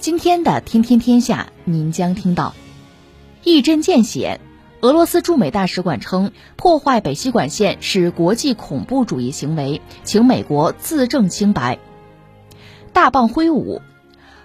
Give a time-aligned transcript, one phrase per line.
[0.00, 2.54] 今天的《天天天下》，您将听到
[3.44, 4.40] 一针见血。
[4.80, 11.78] 俄罗斯驻美大使馆称，破坏北溪管线是国际恐怖主义行为，请美国自证清白。
[12.94, 13.82] 大棒挥舞。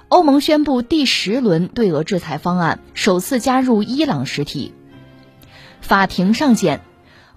[0.10, 4.74] 欧盟宣布第十轮对俄制裁方案，首次加入伊朗实体。
[5.80, 6.82] 法庭上见，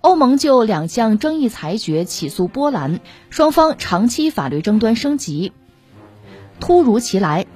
[0.01, 2.99] 欧盟就两项争议裁决起诉波兰，
[3.31, 5.53] 双方长期法律争端升级。
[6.59, 7.47] 突如其来，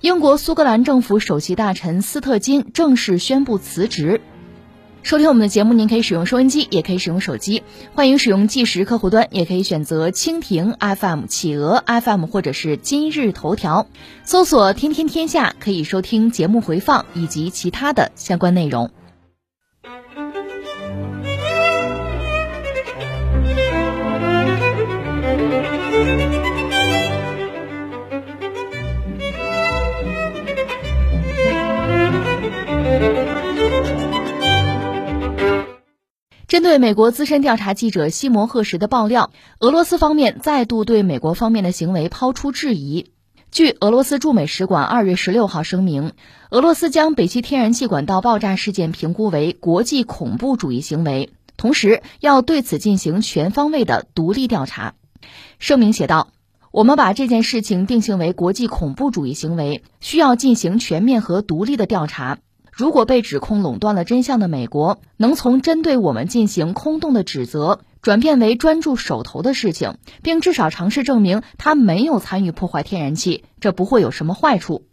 [0.00, 4.22] 英国苏格兰政府首席大臣斯特金正式宣布辞职。
[5.02, 7.62] 收听我们的节目，您可以使用收音机，也可以使用手机。
[7.94, 13.88] 欢迎使用计时客户端，也可以选择蜻蜓 FM、企鹅 FM 或者是今日头条，
[14.24, 18.90] 搜索“天天天下”，可以收听节目回放以及其他的相关内容。
[36.60, 39.30] 针对美国资深调查记者西摩赫什的爆料，
[39.60, 43.12] 俄罗斯方面再度对美国方面的行为抛出质疑。
[43.50, 46.12] 据俄罗斯驻美使馆二月十六号声明，
[46.50, 54.92] 俄罗斯将北溪天然气管道爆炸事件评估为国际恐怖主义行为，同时要对此进行全方位的独立调查。
[55.58, 56.28] 声明写道
[56.72, 62.36] ：“我们把这件事情定性为国际恐怖主义行为，需要进行全面和独立的调查。”
[62.80, 74.86] 如果被指控垄断了真相的美国能从针对我们进行空洞的指责，转变为专注手头的事情，并至少尝试证明他没有参与破坏天然气，这不会有什么坏处。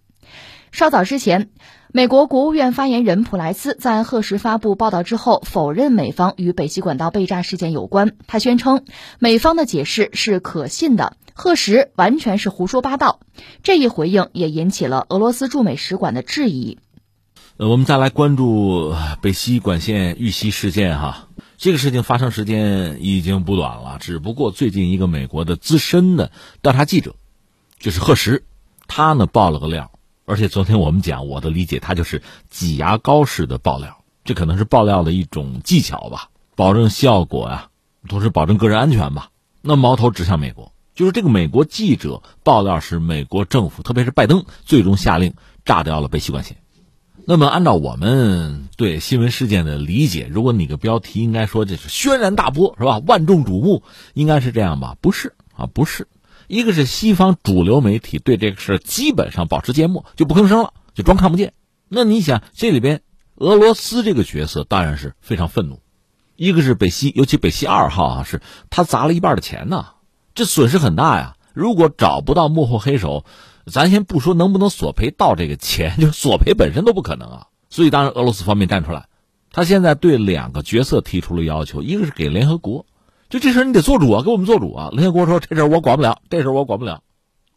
[0.73, 1.49] 稍早之前，
[1.93, 8.17] 美国国务院发言人普莱斯在赫什发布报道之后，否认美方与北极管道被炸事件有关。
[8.27, 8.83] 他宣称，
[9.17, 13.21] 美方的解释是可信的，赫什完全是胡说八道。
[13.63, 16.79] 这一回应也引起了俄罗斯驻美使馆的质疑。
[17.57, 26.31] 呃，我们再来关注北溪管线遇袭事件哈，这个事情发生时间已经不短了，只不过最近一个美国的资深的
[26.61, 27.15] 调查记者，
[27.79, 28.43] 就是赫什，
[28.87, 29.89] 他呢爆了个料，
[30.25, 37.69] 而且昨天我们讲，我的理解他就是挤牙膏式的爆料，这可能是爆料的一种技巧吧，保证效果呀，
[38.07, 39.31] 同时保证个人安全吧。
[39.63, 45.33] 那矛头指向美国，就是这个美国记者爆料是美国政府，特别是拜登最终下令
[45.65, 46.57] 炸掉了北溪管线。
[47.29, 52.99] 那么，按照我们对新闻事件的理解，如果你个标题应该说这是轩然大波，是吧？
[53.05, 53.83] 万众瞩目，
[54.13, 54.95] 应该是这样吧？
[55.01, 56.07] 不是啊，不是。
[56.47, 61.51] 一个是西方主流媒体对这个事基本上保持缄默，就不吭声了，就装看不见。
[61.89, 63.01] 那你想，这里边
[63.35, 65.81] 俄罗斯这个角色当然是非常愤怒。
[66.37, 68.39] 一个是北溪，尤其北溪二号啊，是
[68.69, 69.87] 他砸了一半的钱呢，
[70.33, 71.35] 这损失很大呀。
[71.57, 73.25] 如果找不到幕后黑手。
[73.69, 77.47] 咱先不说能不能索赔到这个钱， 就索赔本身都不可能啊。
[77.69, 79.07] 所以当然俄罗斯方面站出来，
[79.51, 82.85] 他现在对两个角色提出了要求，一个是给联合国，
[83.29, 84.89] 就这事你得做主啊，给我们做主啊。
[84.93, 87.01] 联合国说这事我管不了，这事我管不了，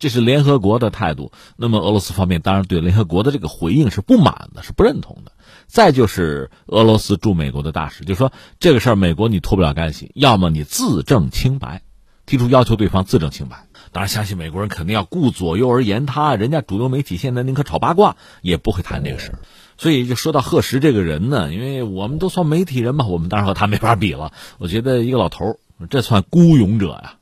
[0.00, 1.31] 这是联合国的态度。
[1.56, 5.31] 那么俄罗斯方面当然对联合国的这个回应是不满的，是不认同的。
[5.69, 11.82] 再就是俄罗斯驻美国的大使就说这个事儿美国你脱不了干系，要么你自证清白，
[12.27, 13.67] 提出要求对方自证清白。
[13.92, 16.36] 当然，相信美国人肯定要顾左右而言他。
[16.36, 19.38] 人家主流媒体现在宁可炒八卦，也不会谈这个事儿。
[19.78, 24.32] 所以，就说到贺石这个人呢，因为我们都算媒体人嘛，我们当然和他没法比了。
[24.58, 25.58] 我觉得一个老头儿，
[25.88, 27.14] 这算孤勇者呀，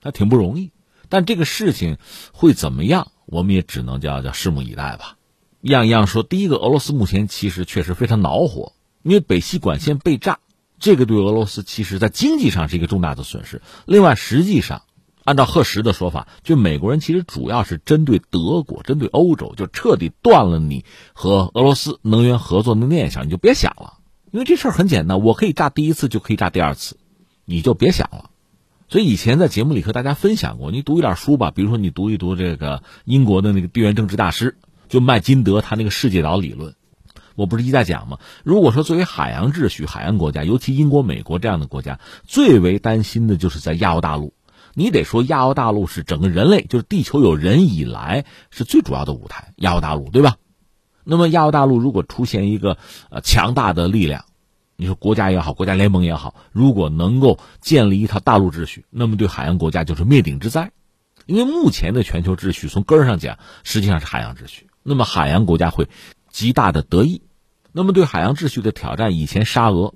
[0.00, 0.72] 他挺不容易。
[1.08, 1.96] 但这个事情
[2.32, 5.16] 会怎么样，我们也只能叫叫拭目以待吧。
[5.60, 8.72] 样样说，第一个，俄罗斯目前其实确实非常恼火，
[9.04, 10.40] 因为北溪管线被炸，
[10.80, 13.62] 这个对俄罗斯其实在经济上是一个重大的损失。
[13.84, 14.82] 另外，实际上。
[15.26, 20.84] 按照赫什的说法，就美国人其实主要是针对德国、针对欧洲，就彻底断了你
[21.14, 23.94] 和俄罗斯能源合作的念想，你就别想了。
[24.30, 26.96] 因为这事儿很简单，我可以炸第一次，就可以炸第二次，
[27.44, 28.30] 你就别想了。
[28.88, 34.56] 所以以前在节目里和大家分享过，你读一点书吧，比如说你读一读这个英国的那个地缘政治大师，
[34.88, 36.76] 就麦金德他那个世界岛理论，
[37.34, 38.18] 我不是一再讲吗？
[38.44, 44.32] 如果说作为海洋秩序、海洋国家，尤其英国、美国这样的国家，最为担心的就是在亚欧大陆。
[44.78, 49.54] 你得说，亚欧大陆是整个人类，就是地球有人以来是最主要的舞台。
[49.56, 50.36] 亚欧大陆，对吧？
[51.02, 52.76] 那么亚欧大陆如果出现一个
[53.08, 54.26] 呃强大的力量，
[54.76, 60.72] 你说国家也好，国家联盟也好，如果能够建立一套大陆秩序，那么对海洋国家就是灭顶之灾。
[61.24, 64.66] 因为目前的全球秩序从根儿上讲，实际上是海洋秩序。
[64.82, 65.88] 那么海洋国家会
[66.30, 67.22] 极大的得益。
[67.72, 69.94] 那么对海洋秩序的挑战，以前沙俄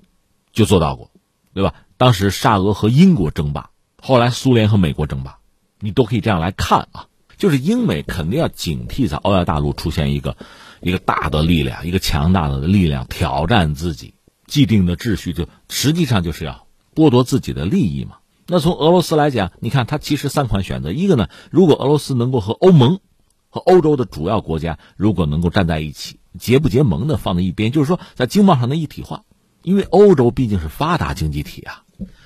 [0.52, 1.10] 就做到过，
[1.52, 1.74] 对吧？
[1.98, 3.68] 当时沙俄和英国争霸，
[4.02, 5.38] 后来苏联和美国争霸，
[5.78, 7.06] 你都可以这样来看啊。
[7.36, 10.36] 就是英美肯定要警惕，在欧亚大陆出现一个
[10.82, 14.12] 一个大的力量，一个强大的力量挑战自己
[14.46, 18.16] 既定的秩序，就实际上就是要剥夺自己的利益嘛。
[18.46, 23.00] 那从俄罗斯来讲，你看它其实三款选择，一个呢，如果俄罗斯能够和欧盟
[23.48, 29.22] 和欧洲的主要国家如果能够站在一起，结不结盟的放在一边，就是说在经贸上的一体化，
[29.62, 31.84] 因为欧洲毕竟是发达经济体啊，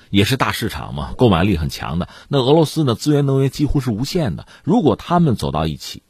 [0.09, 2.09] 也是大市场嘛，购买力很强的。
[2.27, 6.03] 那俄罗斯呢，资源能源几乎是无限的，如果他们走到一起，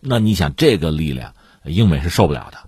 [0.00, 1.34] 那你想这个力量，
[1.64, 2.58] 英美是受不了的。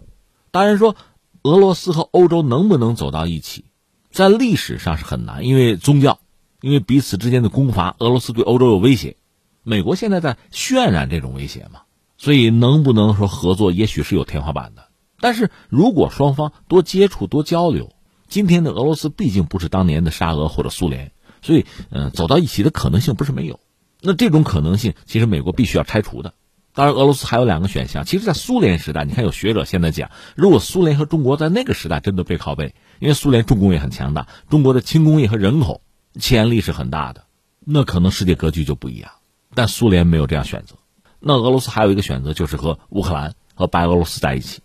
[0.50, 0.96] 当然说，
[1.42, 3.64] 俄罗斯和欧洲能不能走到一起，
[4.10, 6.18] 在历史上是很难，因为宗教。
[6.60, 9.18] 因为彼此之间的攻伐，俄罗斯对欧洲有威胁，
[9.64, 11.82] 美国现在在渲染这种威胁嘛，
[12.16, 14.88] 所以能不能说合作，也许是有天花板的。
[15.20, 17.93] 但是如果双方多接触、多交流，
[18.34, 23.60] 今天的俄罗斯毕竟不是当年的沙俄或者苏联，所以嗯，走到一起的可能性不是没有。
[24.00, 26.34] 那这种可能性，其实美国必须要拆除的。
[26.72, 28.04] 当然，俄罗斯还有两个选项。
[28.04, 35.80] 其实，在苏联时代，你看有学者现在讲，如果苏联和中国在那个时代真的背靠背，因为苏联重工业很强大，中国的轻工业和人口。
[36.18, 37.26] 潜力是很大的，
[37.64, 39.12] 那可能世界格局就不一样。
[39.54, 40.74] 但苏联没有这样选择，
[41.20, 44.60] 那俄罗斯还有一个选择，就是和乌克兰和白俄罗斯在一起。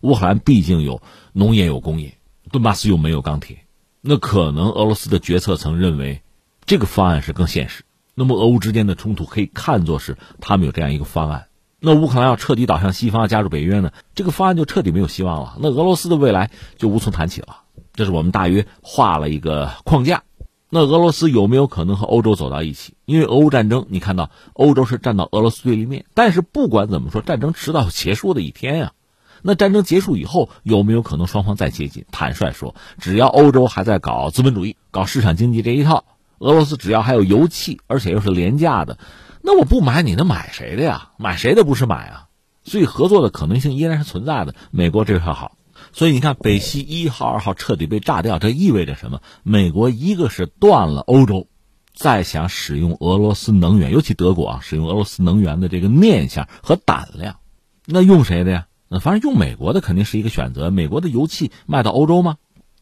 [0.00, 1.00] 乌克兰毕竟有
[1.32, 2.18] 农业有工业，
[2.52, 3.64] 顿巴斯又没有钢铁，
[4.02, 6.20] 那可能俄罗斯的决策层认为
[6.66, 7.82] 这个方案是更现实。
[8.14, 11.46] 那么俄乌之间的冲突可以看作是他们有这样一个方案。
[11.80, 13.90] 那乌克兰要彻底倒向西方，加入北约呢？
[14.14, 15.56] 这个方案就彻底没有希望了。
[15.60, 17.62] 那俄罗斯的未来就无从谈起了。
[17.94, 20.22] 这是我们大约画了一个框架。
[20.68, 22.94] 那俄罗斯有没有可能和欧洲走到一起？
[23.04, 26.04] 因为俄乌战争，你看到欧洲是站到俄罗斯对立面。
[26.14, 28.92] 但是不管怎么说，战争迟早结束的一天呀。
[29.42, 32.04] 那战争结束以后，有没有可能双方再接近？
[32.10, 36.04] 坦率说，只要欧洲还在搞资本主义、搞市场经济这一套，
[36.38, 38.98] 俄罗斯只要还有油气，而且又是廉价的，
[39.42, 41.10] 那我不买你能买谁的呀？
[41.18, 42.28] 买谁的不是买啊？
[42.64, 44.54] 所以合作的可能性依然是存在的。
[44.70, 45.56] 美国这块好。
[45.92, 49.20] 所以你看，北溪一号、二号彻底被炸掉，这意味着什么？
[49.42, 51.48] 美国一个是断了欧洲
[51.92, 57.36] 再想使用俄罗斯能源，尤其德国啊，使用俄罗斯能源的这个念想和胆量，
[57.84, 58.66] 那用谁的呀？
[59.00, 60.70] 反正用美国的肯定是一个选择。
[60.70, 62.36] 美国的油气卖到欧洲吗？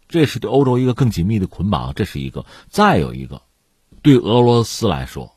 [0.09, 2.45] 这是对欧洲一个更紧密的捆绑，这是一个。
[2.69, 3.43] 再有一个，
[4.03, 5.37] 对俄罗斯来说，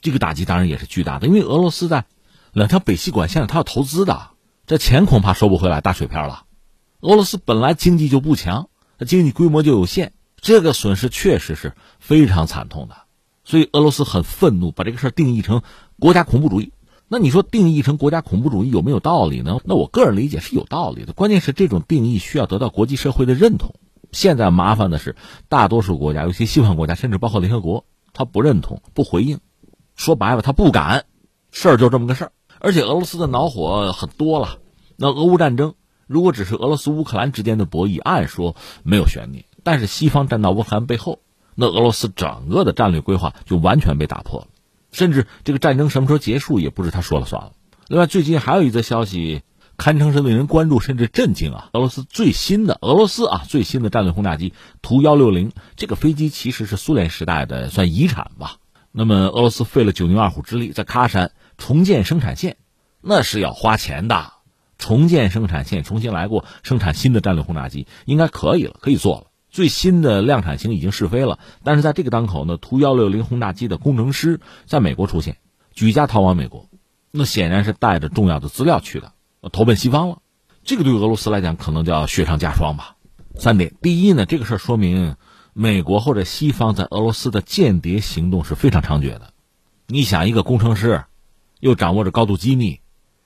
[0.00, 2.04] 这个打击当然也是巨大的，因为俄罗斯在
[2.52, 4.30] 两条北溪管线上，它要投资的，
[4.66, 6.44] 这钱恐怕收不回来，大水漂了。
[7.00, 12.94] 俄罗斯本来经济就不强，它经济规模就有限，这个损失确实是非常惨痛的，
[13.42, 15.62] 所以俄罗斯很愤怒，把这个事定义成
[15.98, 16.72] 国家恐怖主义。
[17.12, 19.58] 那你说定义成国家恐怖主义有没有道理呢？
[19.64, 23.74] 那我个人理解是有道理的，关键是这种定义需要得到国际社会的认同。
[24.12, 25.14] 现在麻烦的是，
[25.50, 29.40] 大多数国家，尤其西方国家，甚至包括联合国，他不认同、不回应。
[29.94, 31.04] 说白了，他不敢，
[31.50, 32.32] 事儿就这么个事儿。
[32.58, 34.60] 而且俄罗斯的恼火很多了，
[34.96, 35.74] 那俄乌战争。
[36.06, 39.44] 如果只是俄罗斯乌克兰之间的博弈，按说没有悬念。
[39.62, 41.18] 但是西方站到乌克兰背后，
[41.56, 44.46] 那俄罗斯整个的战略规划就完全被打破了，
[44.92, 47.52] 甚至这个战争什么时候结束也不是他说了算了。
[47.88, 49.42] 另外，最近还有一则消息，
[49.76, 51.70] 堪称是令人关注甚至震惊啊！
[51.72, 58.56] 俄罗斯最新的俄罗斯啊最新的战略轰炸机图幺六零，这个飞机其实是苏联时代的算遗产吧。
[58.92, 62.56] 那么俄罗斯费了九牛二虎之力，在喀山重建生产线，
[63.00, 64.34] 那是要花钱的。
[64.78, 69.26] 重建生产线，重新来过，生产新的战略轰炸机应该可以了，可以做了。
[69.52, 75.36] 最新的量产型已经试飞了，但是在这个当口呢，图幺六零轰炸机的工程师在美国出现，
[75.74, 76.68] 举家逃往美国，
[77.10, 79.12] 那显然是带着重要的资料去的，
[79.52, 80.18] 投奔西方了。
[80.64, 82.96] 这个对俄罗斯来讲可能叫雪上加霜吧。
[83.36, 85.16] 三点，第一呢，这个事儿说明
[85.52, 89.34] 美国或者西方在俄罗斯的间谍行动是非常猖獗的。
[89.86, 91.04] 你想，一个工程师
[91.60, 92.80] 又掌握着高度机密。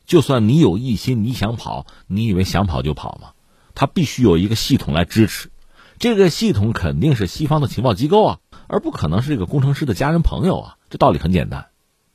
[0.07, 3.31] 就算你有一心，你想跑，你以为想跑就跑吗？
[3.75, 5.51] 他必须有一个系统来支持，
[5.99, 10.77] 这个系统肯定是西方的情报机构啊，而不可能是这个工程师的家人朋友啊。
[10.91, 11.67] 这道理很简单。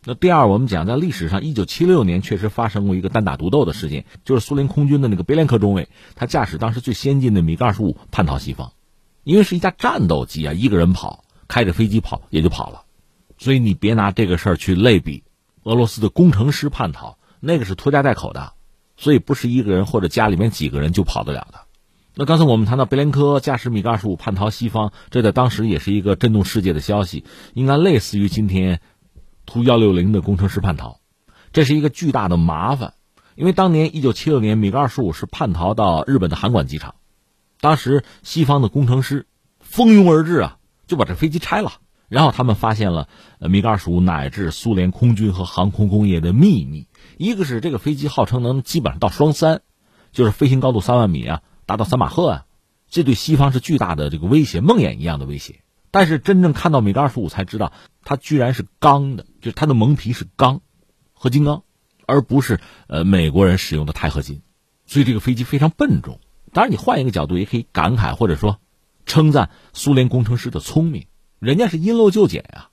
[0.03, 8.73] 那第二，我们讲在历史上，一九七六年确实发生过一个单打独斗的事件，就是苏联空军的那个别连科中尉，他驾驶当时最先进的米格二十五叛逃西方，
[9.23, 12.83] 因为是一架战斗机啊，一个人跑，开着飞机跑也就跑了，
[13.38, 15.23] 所以你别拿这个事儿去类比
[15.63, 17.17] 俄罗斯的工程师叛逃。
[17.39, 18.53] 那个是拖家带口的，
[18.97, 21.61] 所以不是一个人或者家里面几个人就跑得了的。
[22.13, 28.82] 那刚才我们谈到贝连科驾驶米格二十五叛逃西方，这在当时也是一个震动世界的消息，应该类似于今天
[29.46, 31.00] 图幺六零的工程师叛逃，
[31.53, 32.96] 这是一个巨大的麻烦。
[33.36, 36.96] 因为当年一九七六年米格二十五是叛逃到日本的函馆机场，
[37.62, 39.25] 当时西方的工程师
[39.62, 41.72] 蜂拥而至啊，就把这飞机拆了。
[42.10, 43.08] 然后他们发现了
[43.39, 49.62] 米格二十五乃至苏联空军和航空工业的秘密，一个是这个飞机号称能基本上到双三，
[50.12, 51.41] 就是飞行高度三万米啊。
[51.71, 52.45] 达到三马赫啊，
[52.89, 55.61] 这对西方是巨大的这个威胁，梦魇一样的威胁。
[55.89, 57.71] 但是真正看到米格二十五才知道，
[58.03, 60.59] 它居然是钢的，就是它的蒙皮是钢，
[61.13, 61.63] 合金钢，
[62.05, 64.41] 而不是呃美国人使用的钛合金。
[64.85, 66.19] 所以这个飞机非常笨重。
[66.51, 68.59] 当然，你换一个角度也可以感慨或者说
[69.05, 71.05] 称赞苏联工程师的聪明，
[71.39, 72.67] 人家是因陋就简呀。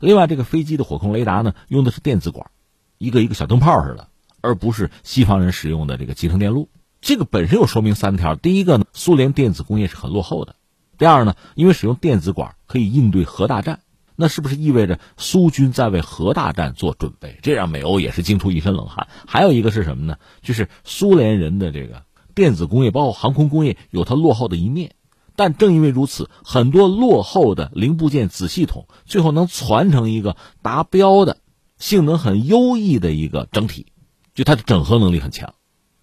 [0.00, 2.50] 另外，这个飞机的火控雷达呢，用的是电子管，
[2.98, 4.08] 一个一个小灯泡似的，
[4.40, 6.68] 而不是西方人使用的这个集成电路。
[7.00, 10.52] 这个本身又说明三条：第一个呢，苏联电子工业是很落后的；
[10.98, 13.80] 第二呢，因为使用电子管可以应对核大战，
[14.16, 17.38] 那是不是意味着苏军在为核大战做准备？
[17.42, 19.08] 这让美欧也是惊出一身冷汗。
[19.26, 20.16] 还有一个是什么呢？
[20.42, 22.02] 就是苏联人的这个
[22.34, 24.94] 电子工业，包括航空工业，有它落后的一面，
[25.36, 31.38] 但正因为如此，很多落后的零部件子系统最后能传成一个达标的、
[31.78, 33.86] 性能很优异的一个整体，
[34.34, 35.54] 就它的整合能力很强。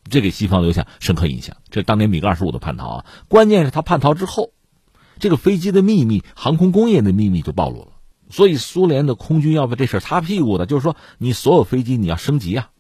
[0.10, 1.58] 这给西方留下深刻印象。
[1.70, 4.52] 这当年米格二十五的叛逃啊，关键是他叛逃之后，
[5.20, 7.88] 这个飞机的秘密、航空工业的秘密就暴露了。
[8.30, 12.72] 所以苏联的空军要为这事擦屁股的，就是说你所有飞机你要升级啊，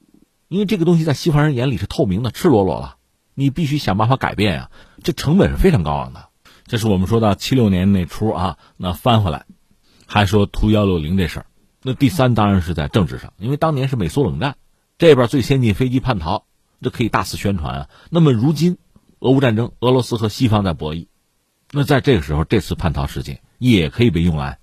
[0.49, 2.97] 因为这个东西在西方人眼里是透明的、赤裸裸了，
[3.33, 4.71] 你必须想办法改变啊，
[5.03, 6.27] 这成本是非常高昂的。
[6.65, 9.45] 这是我们说到七六年那出啊，那翻回来
[10.05, 11.45] 还说图幺六零这事儿。
[11.81, 14.57] 那第三当然是在政治上，因为当年是美苏冷战，
[14.97, 16.46] 这边最先进飞机叛逃。
[16.81, 17.89] 这可以大肆宣传啊！
[18.09, 18.77] 那么如今，
[19.19, 21.07] 俄乌战争，俄罗斯和西方在博弈，
[21.71, 24.59] 那在这个时候，这次叛逃事件也可以被用来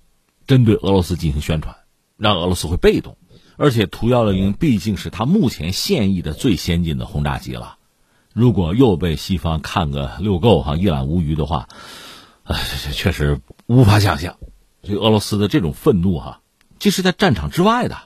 [0.47, 1.75] 针对俄罗斯进行宣传，
[2.17, 3.17] 让俄罗斯会被动。
[3.57, 7.77] 而且图幺六零毕竟是他目前现役的最先进的轰炸机了，
[8.33, 11.69] 如果又被西方看个六够哈，一览无余的话，
[12.43, 14.37] 哎，这确实无法想象。
[14.83, 16.41] 所以俄罗斯的这种愤怒哈，
[16.79, 17.97] 这是在战场之外的，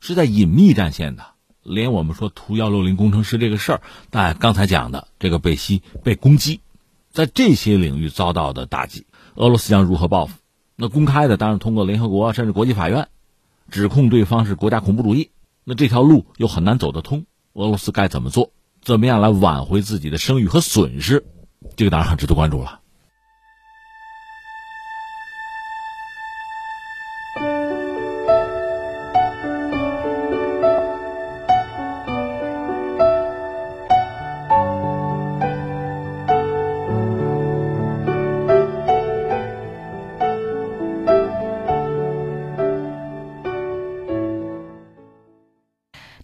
[0.00, 1.37] 是在隐秘战线的。
[1.68, 6.60] 连我们说图幺六零工程师这个事儿，大家刚才讲的这个被袭被攻击，
[7.12, 10.34] 在这些领域遭到的打击，俄罗斯将如何报复？
[10.76, 13.08] 那公开的当然通过联合国甚至国际法院，
[13.70, 15.30] 指控对方是国家恐怖主义。
[15.64, 18.52] 那这条路又很难走得通，俄罗斯该怎么做？
[18.80, 21.26] 怎么样来挽回自己的声誉和损失？
[21.76, 22.80] 这个当然很值得关注了。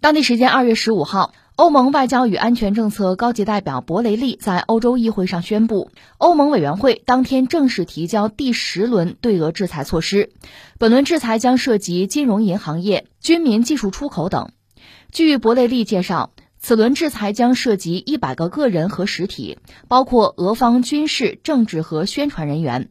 [0.04, 10.30] 当地时间二月十五号，欧盟外交与安全政策高级代表博雷利在欧洲议会上宣布，欧盟委员会当天正式提交第十轮对俄制裁措施。
[10.78, 14.50] 本轮制裁将涉及金融银行业、军民技术出口等。
[15.10, 19.56] 据博雷利介绍，此轮制裁将涉及一百个个人和实体，
[19.88, 22.90] 包括俄方军事、政治和宣传人员。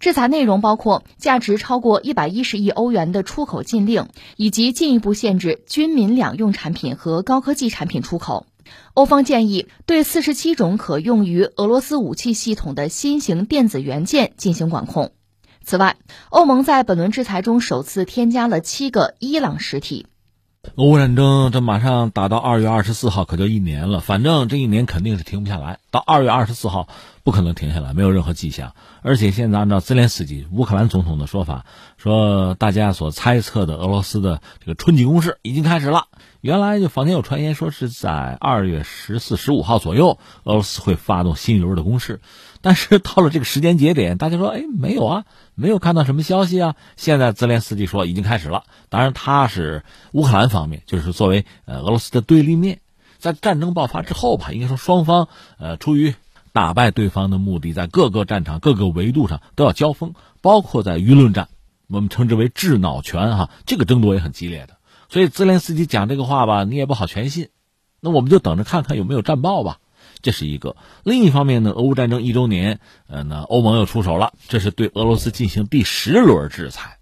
[0.00, 8.46] 制裁内容包括价值超过一百一十亿欧元的出口禁令，以及进一步限制军民两用产品和高科技产品出口。
[8.94, 15.12] 欧方建议对四十七种可用于俄罗斯武器系统的新型电子元件进行管控。
[15.62, 15.98] 此外，
[16.30, 20.06] 欧盟在本轮制裁中首次添加了七个伊朗实体。
[20.76, 24.00] 俄乌战争这马上打到二月二十四号，可就一年了。
[24.00, 26.86] 反正这一年肯定是停不下来，到二月二十四号。
[27.22, 28.74] 不可能停下来，没有任何迹象。
[29.02, 31.66] 而且现在按照泽连斯基乌克兰总统的说法，
[31.98, 36.06] 说大家所猜测的俄罗斯的这个春季攻势已经开始了。
[36.40, 42.20] 原来就坊间有传言说是在二月十四、十五号左右，俄罗斯会发动新一轮的攻势。
[42.60, 46.76] 但是到了这个时间节点，大家说，哎，没有啊，没有看到什么消息啊。
[46.96, 48.64] 现在泽连斯基说已经开始了。
[48.88, 49.82] 当然他是
[50.12, 52.80] 乌克兰方面，就是作为呃俄罗斯的对立面，
[53.18, 55.28] 在战争爆发之后吧，应该说双方
[55.58, 56.14] 呃出于。
[56.52, 61.48] 打败对方的目的，在各个战场、各个维度上都要交锋，包括在舆论战，
[61.86, 64.74] 我们称之为智脑权哈，这个争夺也很激烈的。
[65.10, 67.48] 所以泽连斯基讲这个话吧，你也不好全信。
[68.00, 69.78] 那我们就等着看看有没有战报吧，
[70.22, 70.76] 这是一个。
[71.02, 76.98] 另一方面呢，俄乌战争一周年，呃，那欧盟又出手了，这是对俄罗斯进行第十轮制裁。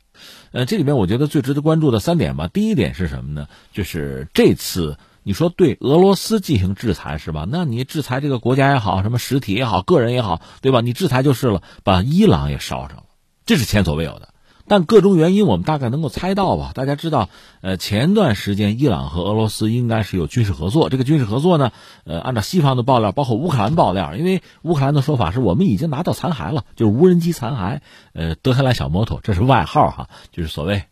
[0.50, 3.46] 呃，这里面我觉得最值得关注的三点吧，第一点是什么呢？
[3.72, 7.46] 就是这次你说对俄罗斯进行制裁是吧？
[7.46, 10.80] 那你制裁这个国家也好，什么实体也好，个人也好，对吧？
[10.80, 13.04] 你制裁就是了，把伊朗也烧上了，
[13.44, 14.30] 这是前所未有的。
[14.68, 16.72] 但各种原因我们大概能够猜到吧？
[16.74, 17.28] 大家知道，
[17.62, 20.90] 呃，前段时间伊朗和俄罗斯应该是有军事合作。
[20.90, 21.72] 这个军事合作呢，
[22.04, 27.80] 呃，按照西方的爆料，包括乌克兰爆料，因为乌克兰的说法是我们已经拿到残骸了，就是无人机残骸，
[28.12, 30.84] 呃，德黑兰小摩托，这是外号哈，就是所谓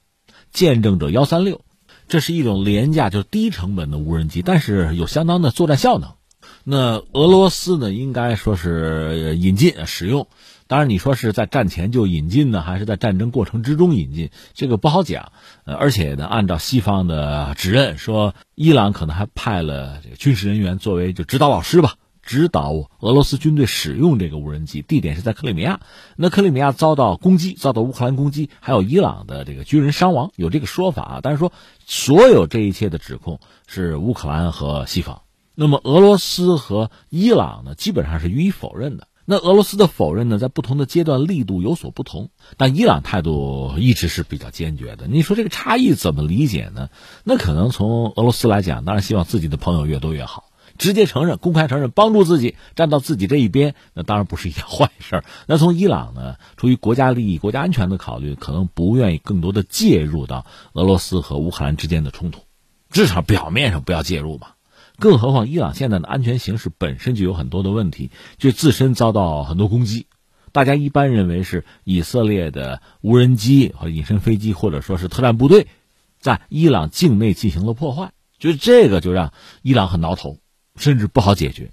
[0.52, 1.61] 见证者幺三六。
[2.09, 6.11] 这是一种廉价，就是低成本的无人机，但是有相当的作战效能。
[6.62, 10.28] 那俄罗斯呢，应该说是引进使用。
[10.68, 15.32] 当然，你说是在战前就引进呢，还是在战争过程之中引进，这个不好讲。
[15.64, 21.94] 呃，而且呢，按照西方的指认，说伊朗可能还派了这个军事人员作为就指导老师吧。
[22.23, 25.78] 指导俄罗斯军队使用这个无人机，地点是在克里米亚。
[26.16, 31.20] 那克里米亚遭到攻击，遭到乌克兰攻击，还有伊朗的这个军人伤亡，有这个说法啊。
[31.23, 31.52] 但是说
[31.85, 35.23] 所有这一切的指控是乌克兰和西方，
[35.54, 39.06] 那么俄罗斯和伊朗呢，基本上是予以否认的。
[39.26, 45.06] 那俄罗斯的否认呢，在不同的阶段力度有所不同，但伊朗态度一直是比较坚决的。
[45.09, 46.88] 你说这个差异怎么理解呢？
[47.25, 50.50] 那可能从俄罗斯来讲，当然希望自己的朋友越多越好。
[50.78, 55.23] 直接承认、公开承认、帮助自己站到自己这一边，那当然不是一件 坏事。
[55.47, 62.40] 那从伊朗呢，出于国家利益、国家安全的考虑，可能不愿意更多的介入到俄罗斯和乌克兰之间的冲突，
[62.90, 64.49] 至少表面上不要介入嘛。
[64.98, 70.06] 更何况伊朗现在的安全形势本身就有很多的问题，就自身遭到很多攻击。
[70.52, 75.66] 大家一般认为是以色列的无人机和隐身飞机，或者说是特战部队，
[76.18, 80.38] 在伊朗境内进行了破坏，就这个就让伊朗很挠头。
[80.78, 81.72] 甚至不好解决。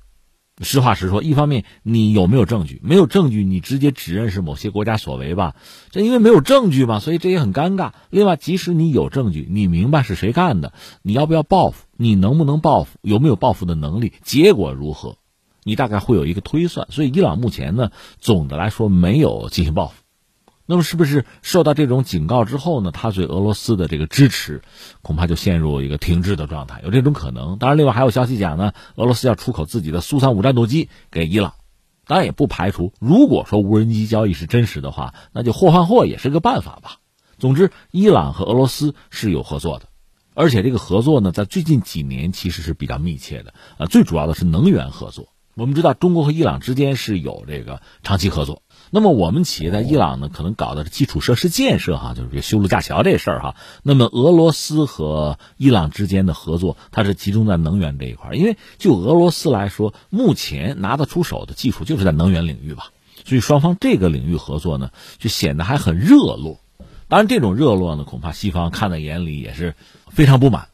[0.61, 2.79] 实话实说，一方面你有没有证据？
[2.83, 5.55] 没有证据，你直接指认是某些国家所为吧？
[5.89, 7.93] 这因为没有证据嘛，所以这也很尴尬。
[8.11, 11.85] 另外，即使你有证据，你明白是谁干的，你要不要报复？
[11.97, 12.99] 你能不能报复？
[13.01, 14.13] 有没有报复的能力？
[14.21, 15.17] 结果如何？
[15.63, 16.87] 你大概会有一个推算。
[16.91, 20.02] 所以，伊朗目前呢，总的来说没有进行报复。
[20.65, 22.91] 那么，是不是受到这种警告之后呢？
[22.91, 24.61] 他对俄罗斯的这个支持，
[25.01, 27.57] 恐怕就陷入一个停滞的状态，有这种可能。
[27.57, 31.55] 当然，另外还有消息讲呢，俄罗斯要出口自己的苏三五战斗机给伊朗，
[32.07, 36.99] 当然也不排除，如果说无人机交易是真实的话，那就货换货也是个办法吧。
[37.37, 39.87] 总之，伊朗和俄罗斯是有合作的，
[40.33, 43.53] 而且这个合作呢，在最近几年其实是比较密切的。
[43.77, 45.27] 呃，最主要的是能源合作。
[45.55, 48.62] 我们知道，中国和伊朗之间是有这个长期合作。
[48.95, 53.55] 那么我们企业在伊朗呢，可能搞的是基础设施建设哈，就是修路架桥这事儿哈。
[53.81, 62.91] 那么俄罗斯和伊朗之间的合作，它是集中在能源这一块，因为就俄罗斯来说，目前拿得出手的技术就是在能源领域吧。
[63.25, 66.59] 所以双方这个领域合作呢，就显得还很热络。
[67.07, 69.73] 当然，这种热络呢，恐怕西方看在眼里也是
[70.11, 70.67] 非常不满。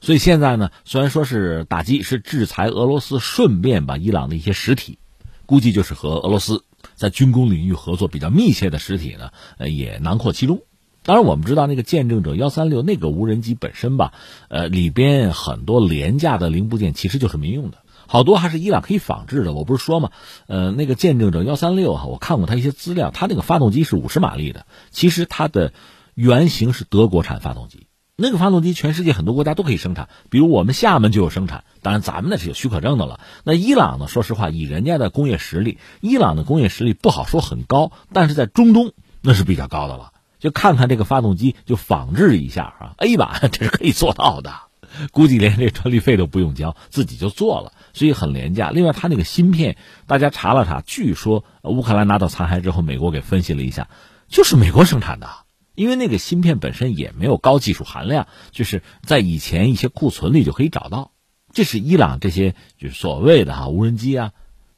[0.00, 4.98] 所以现在呢，虽然说是打击，是制裁俄罗斯，顺便把伊朗的一些实体，
[5.44, 6.62] 估计就是和俄罗斯。
[6.94, 10.60] 在军工领域合作比较密切的实体呢，呃，也囊括其中。
[11.02, 14.12] 当然，我们知道那个见证者幺三六那个无人机本身吧，
[14.48, 19.52] 呃，里边很多廉价的零部件其实就是民用的，好多还是伊朗可以仿制的。
[19.52, 20.10] 我不是说嘛，
[20.48, 25.72] 呃，那个见证者幺三六哈，我看过它一些资料，它那个发动机是五十马力的，其实它的
[26.14, 27.85] 原型是德国产发动机。
[28.18, 33.20] 那个发动机，全世界很多国家都可以生产，比如我们厦门就有生产，当然咱们那是有许可证的了。
[33.44, 34.08] 那伊朗呢？
[34.08, 40.12] 说实话，以人家的工业实力，伊朗的工业实力不好说很高，但是在中东那是比较高的了。
[40.38, 44.50] 就看看这个发动机，就仿制一下啊，A 版 这是可以做到的，
[45.12, 48.70] 估计连这专利费都不用交，自己就做了，所以很廉价。
[48.70, 49.76] 另外，它那个芯片，
[50.06, 53.88] 大家查了查，据说乌克兰拿到残骸之后，美国给分析了一下，
[54.26, 55.28] 就是美国生产的。
[55.76, 61.12] 因为那个芯片本身也没有高技术含量，就是在以前一些库存里就可以找到。
[61.52, 64.32] 这是伊朗这些就是所谓的哈无人机啊，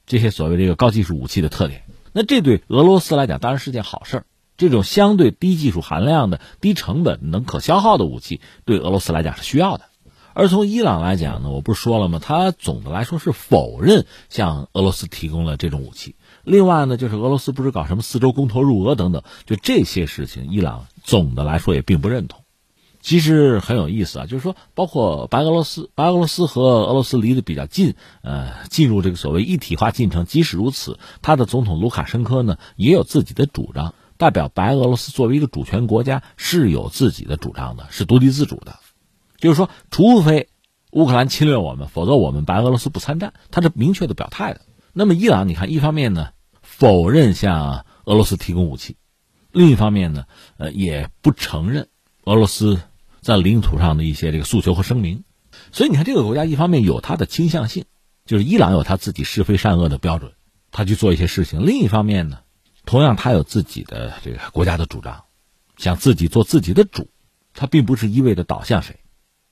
[0.06, 1.84] 这些所谓这个高技术武器的特点。
[2.12, 4.26] 那这对俄罗斯来讲当然是件好事儿。
[4.56, 9.84] 这种相对低技术含量的、低成本、能可消耗的武器，对俄罗斯来讲是需要的。
[10.34, 12.20] 而从伊朗来讲呢，我不是说了吗？
[12.20, 16.16] 他总的来说是否认向俄罗斯提供了这种武器。
[16.48, 22.42] 另外呢，就是俄罗斯不是搞什么四周公投入俄等等，就这些事情，伊朗总的来说也并不认同。
[23.00, 30.24] 其实很有意思啊，就是说，包括白俄罗斯，白俄罗斯和俄罗斯离得比较近，呃，进入这个所谓一体化进程。
[30.24, 38.80] 即使如此，他的总统卢卡申科呢也有自己的主张，代表白俄罗斯作为一个主权国家是有自己的主张的，是独立自主的。
[39.38, 40.48] 就是说，除非
[40.90, 44.62] 乌克兰侵略我们，否则我们白俄罗斯不参战，他是明确的表态的。
[44.92, 46.30] 那么伊朗，你看，一方面呢。
[46.78, 48.96] 否认向俄罗斯提供武器，
[49.50, 50.26] 另一方面呢，
[50.58, 51.88] 呃，也不承认
[52.22, 52.80] 俄罗斯
[53.20, 55.24] 在领土上的一些这个诉求和声明。
[55.72, 57.86] 所以你看，这个国家一方面有它的倾向性，
[58.26, 60.34] 就是伊朗有他自己是非善恶的标准，
[60.70, 62.42] 他去做一些事情；另一方面呢，
[62.84, 65.24] 同样他有自己的这个国家的主张，
[65.78, 67.10] 想自己做自己的主，
[67.54, 69.00] 他并不是一味的倒向谁。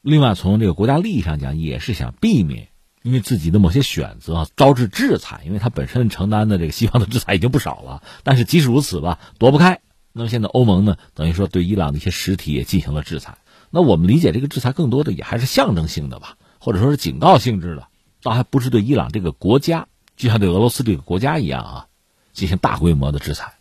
[0.01, 2.69] 另外，从这个国家利益上讲，也是想避免
[3.07, 8.03] 因为自己的某些选择招致制裁，因为他本身承担的这个西方的制裁已经不少了。
[8.25, 9.79] 但是即使如此吧，躲不开。
[10.13, 13.39] 那么现在欧盟呢，等于说对伊朗的一些实体也进行了制裁。
[13.71, 17.87] 那我们理解这个制裁更多的也还是象征性的吧，或者说是警告性质的，
[18.23, 21.87] 倒还不是对伊朗这个国家，就像对俄罗斯这个国家一样啊，
[22.33, 23.55] 进行大规模的制裁。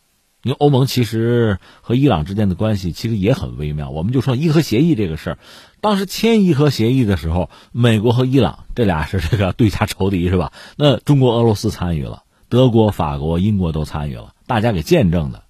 [0.46, 3.90] 因为欧盟其实和伊朗之间的关系其实也很微妙。
[3.90, 5.40] 我们就说伊核协议这个事儿，
[5.82, 10.54] 当时签伊核协议的时候，美国和伊朗这俩是这个对家仇敌是吧？
[10.78, 15.46] 那中国、俄罗斯参与了，德国、法国、英国都参与了，大家给见证的。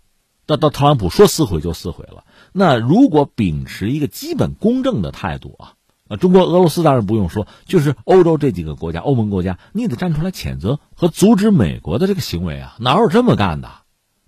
[0.45, 2.23] 到到特朗普说撕毁就撕毁了。
[2.53, 5.73] 那如果秉持一个基本公正的态度啊，
[6.07, 12.77] 啊，中国、俄罗斯当然不用说，就是欧洲这几个国家、欧盟国家，你得站出来谴责和阻止美国的这个行为啊！
[12.79, 13.69] 哪有这么干的？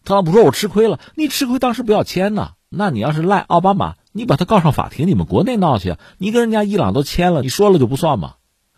[0.08, 2.52] 特朗普说：“我吃亏了，你吃亏当时不要签呢。
[2.70, 5.98] 那你要是赖奥巴马，你把他告上法庭，你们国内闹去！
[6.17, 8.36] 你跟人家伊朗都签了，你说了就不算吗？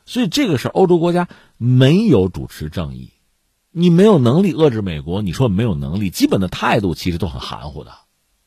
[0.08, 3.14] 所以这个是欧洲国家没有主持正义，
[3.72, 7.92] 你没有能力遏制美国，你说没有能力，基本的态度其实都很含糊的。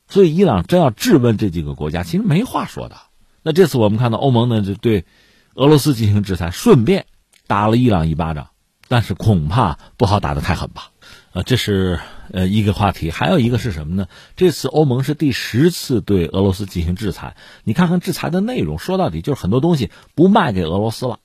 [0.09, 2.97] 所以伊朗真要质问这几个国家，其实没话说的。
[3.43, 5.05] 那这次我们看到欧盟呢，就对
[5.53, 7.05] 俄罗斯进行制裁，顺便
[7.47, 8.49] 打了伊朗一巴掌，
[8.93, 10.91] 但是恐怕不好打得太狠吧。”
[11.33, 11.99] 啊，这是
[12.31, 14.05] 呃一个话题，还有一个是什么呢？
[14.35, 17.35] 这次欧盟是第十次对俄罗斯进行制裁。
[17.63, 21.17] 你看看制裁的内容，说到底就是很多东西不卖给俄罗斯了，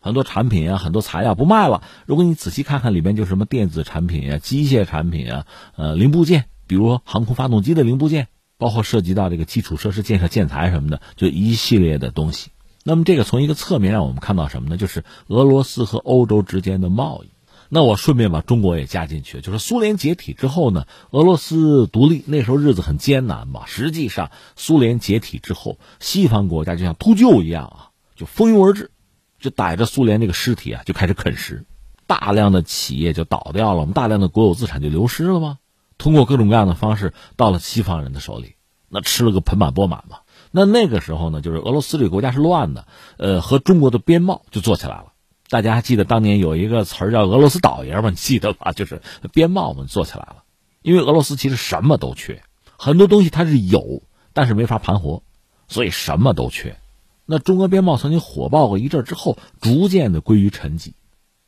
[0.00, 1.82] 很多产品啊，很多材料不卖了。
[2.06, 12.50] 如果你仔细看看里面，就什么电子产品啊、机械产品啊、呃零部件，比如航空发动机的零部件，包括涉及到这个基础设施建设建材什么的，就一系列的东西。
[12.88, 14.76] 那么这个从一个侧面让我们看到什么呢？
[14.76, 17.30] 就是俄罗斯和欧洲之间的贸易。
[17.68, 23.66] 那我顺便把中国也加进去，就是苏联解体之后呢，俄罗斯独立那时候日子很艰难嘛。
[23.66, 28.92] 实际上，苏联解体之后，西方国家就像秃鹫一样啊，就蜂拥而至，
[29.40, 31.64] 就逮着苏联这个尸体啊，就开始啃食，
[32.06, 35.58] 大量的企业就倒掉了，我们大量的国有资产就流失了吗？
[35.98, 38.54] 通过各种各样的方式到了西方人的手里，
[38.88, 40.18] 那吃了个盆满钵满嘛。
[40.58, 42.86] 那那个时候呢，就是俄罗斯这个国家是乱的，
[43.18, 45.12] 呃，和中国的边贸就做起来了。
[45.50, 48.08] 大家还记得当年有一个词儿叫“俄罗斯倒爷”吗？
[48.08, 48.72] 你记得吧？
[48.72, 49.02] 就是
[49.34, 50.44] 边贸们做起来了，
[50.80, 52.42] 因为俄罗斯其实什么都缺，
[52.78, 55.22] 很多东西它是有，但是没法盘活，
[55.68, 56.78] 所以什么都缺。
[57.26, 60.92] 那中俄边贸曾经火爆过一阵之后，逐渐的归于沉寂。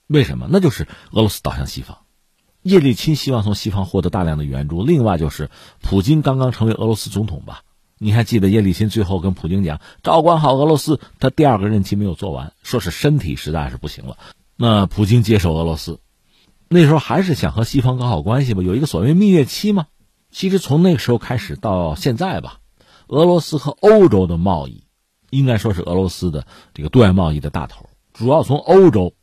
[0.07, 0.49] 为什么？
[0.51, 1.97] 那就是俄罗斯倒向西方，
[2.61, 5.49] 叶利钦希望从西方获得大量的援助，另外就是
[5.81, 7.63] 普京刚刚成为俄罗斯总统吧。
[7.99, 14.17] 你还记得叶利钦最后跟普京讲，照管好俄罗斯，他第二个任期没有做完，说是身体实在是不行了。
[14.57, 16.01] 那普京接手俄罗斯，
[16.69, 19.87] 那时候还是想和西方搞好关系吧，有一个所谓蜜月期嘛。
[20.31, 22.59] 其实从那个时候开始到现在吧，
[23.07, 24.85] 俄罗斯和欧洲的贸易，
[25.31, 29.15] 应该说是俄罗斯的这个对外贸易的大头，主要从欧洲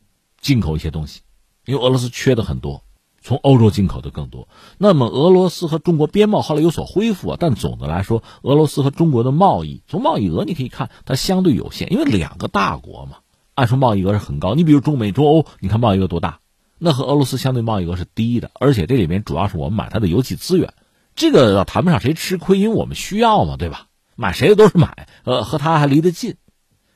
[0.42, 1.22] 进口一些东西，
[1.66, 2.85] 因为俄罗斯缺的很多。
[3.26, 13.18] 从欧洲进口的更多，那么俄罗斯和中国边贸后来有所恢复啊，但总的来说，俄罗斯和中国的贸易从贸易额你可以看它相对有限，因为两个大国嘛，
[13.56, 14.54] 按说贸易额是很高。
[14.54, 16.38] 你比如中美、中欧，你看贸易额多大？
[16.78, 20.74] 那和俄罗斯相对贸易额是低的，而且这里面主要是我们买它的油气资源，
[21.16, 23.88] 这个谈不上谁吃亏，因为我们需要嘛，对吧？
[24.16, 26.36] 买谁的都是买，呃，和它还离得近。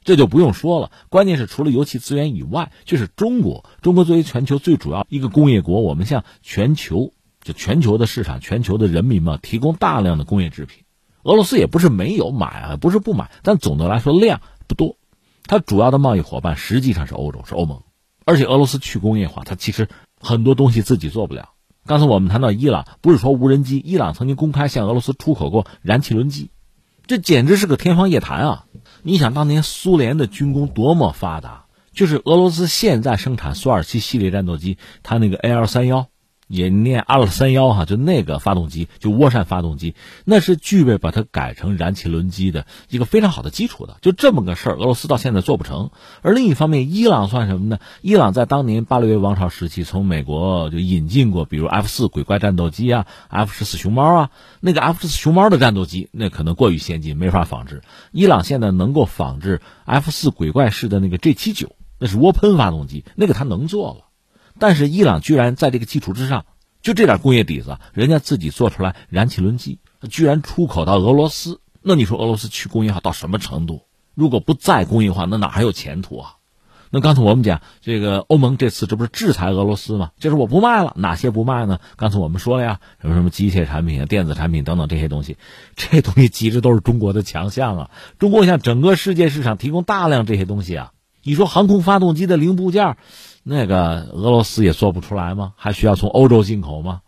[0.09, 3.63] 这就不用说了，关键是除了油气资源以外，就是中国。
[3.83, 10.83] 中国作为全球最主要一个工业国，我们向全球就全球的市场、全球的人民嘛，提供大量的工业制品。
[11.21, 14.95] 俄罗斯也不是没有买啊，不是不买，但总的来说量不多。
[15.43, 17.83] 它主要的贸易伙伴实际上是欧洲，是欧盟。
[18.25, 21.49] 而且俄罗斯去工业化，它其实很多东西自己做不了。
[21.85, 26.49] 刚才我们谈到伊朗，不是说无人机，伊朗曾经公开向俄罗斯出口过燃气轮机。
[27.05, 28.65] 这简直是个天方夜谭啊！
[29.03, 36.07] 你想当年苏联的军工多么发达，就是俄罗斯现在生产苏二七系列战斗机，它那个 AL 三幺。
[36.49, 39.93] 也念阿尔三幺哈，就那个发动机，就涡扇发动机，
[40.25, 43.97] 那是具备把它改成燃气轮机的一个非常好的基础的。
[44.01, 45.91] 就这么个事儿，俄罗斯到现在做不成。
[46.23, 47.77] 而另一方面，伊朗算什么呢？
[48.01, 54.31] 伊朗在当年巴列维王朝时期，从美国就引进过，比如 F 四鬼怪战斗机啊，F 十四熊猫啊。
[54.59, 57.83] 那个 F 十四熊猫的战斗机，那可能过于先进，没法仿制。
[58.11, 64.08] 伊朗现在能够仿制 F 四鬼怪式的那个 G 七九，那是涡喷发动机，那个它能做了。
[64.59, 66.45] 但是伊朗居然在这个基础之上，
[66.81, 71.61] 就这点工业底子，人家自己做出来燃气轮机，居然出口到俄罗斯。
[71.81, 73.83] 那你说俄罗斯去工业化到什么程度？
[74.13, 76.35] 如果不再工业化，那哪还有前途啊？
[76.91, 80.09] 那刚才我们讲这个欧盟这次这不是制裁俄罗斯吗？
[80.19, 81.79] 就是我不卖了，哪些不卖呢？
[81.95, 85.37] 刚才我们说了呀，什么什么机械产品啊、电子产品等等这些东西，
[85.75, 87.91] 这东西其实都是中国的强项啊。
[88.17, 90.91] 中国向整个世界市场提供大量这些东西啊。
[91.29, 92.97] 你说航空发动机的零部件，
[93.43, 95.53] 那个俄罗斯也做不出来吗？
[95.57, 97.01] 还需要从欧洲进口吗？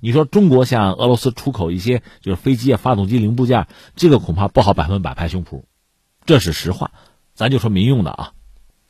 [0.00, 5.64] 你说中国向俄罗斯出口一些就是飞机啊、发动机零部件，这个恐怕不好百分百拍胸脯，
[6.24, 6.90] 这是实话。
[7.34, 8.32] 咱就说民用的啊。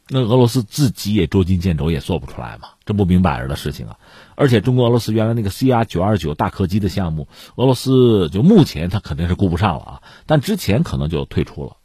[0.08, 3.98] 那俄罗斯自己也捉襟见肘，也做不出来嘛，这不明摆着的事情啊！
[4.36, 11.78] 而且中国俄罗斯原来那个 CR 九二九大客机的项目，俄罗斯就目前他肯定是顾不上了啊，但之前可能就退出了。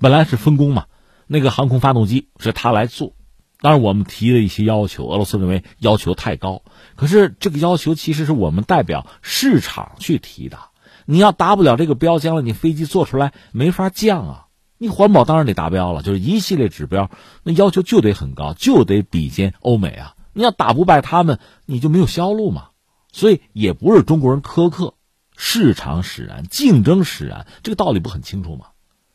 [0.00, 0.84] 本来是分工嘛，
[1.32, 3.14] 那个航空发动机是他来做，
[3.62, 6.60] 当然我们提了一些要求，俄罗斯认为要求太高，
[6.94, 10.58] 可是这个要求其实是我们代表市场去提的，
[11.06, 14.46] 你要达不了这个标间了，你飞机做出来没法降啊。
[14.76, 17.08] 你环保当然得达标了，就是一系列指标，
[17.44, 20.16] 那要求就得很高，就得比肩欧美啊！
[20.34, 22.68] 你要打不败他们，你就没有销路嘛。
[23.10, 24.94] 所以也不是中国人苛刻，
[25.34, 28.66] 市场使然，竞争使然，这个道理不很清楚吗？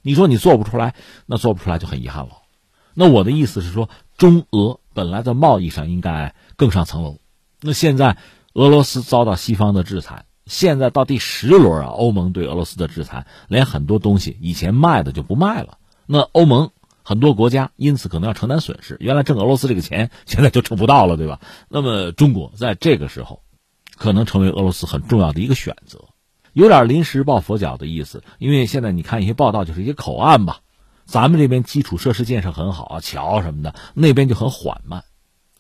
[0.07, 2.37] 你说你做不出来，那做不出来就很遗憾了。
[2.93, 7.19] 那我的意思是说，中俄本来在贸易上应该更上层楼，
[7.61, 8.15] 那现在
[8.53, 10.23] 俄罗斯遭到西方的制裁。
[10.45, 15.77] 现在到第十轮啊，欧盟对俄罗斯的制裁，连很多东西以前卖的就不卖了。
[16.05, 16.71] 那欧盟
[17.03, 18.95] 很多国家因此可能要承担损失。
[19.01, 21.41] 原来挣俄罗斯这个钱，现在就挣不到了，对吧？
[21.67, 23.41] 那么中国在这个时候，
[23.97, 26.05] 可能成为俄罗斯很重要的一个选择，
[26.57, 28.23] 有点临时抱佛脚的意思。
[28.39, 30.59] 因为现在你看一些报道，就是一些口岸吧，
[31.05, 35.03] 咱们这边基础设施建设很好啊，桥什么的，那边就很缓慢，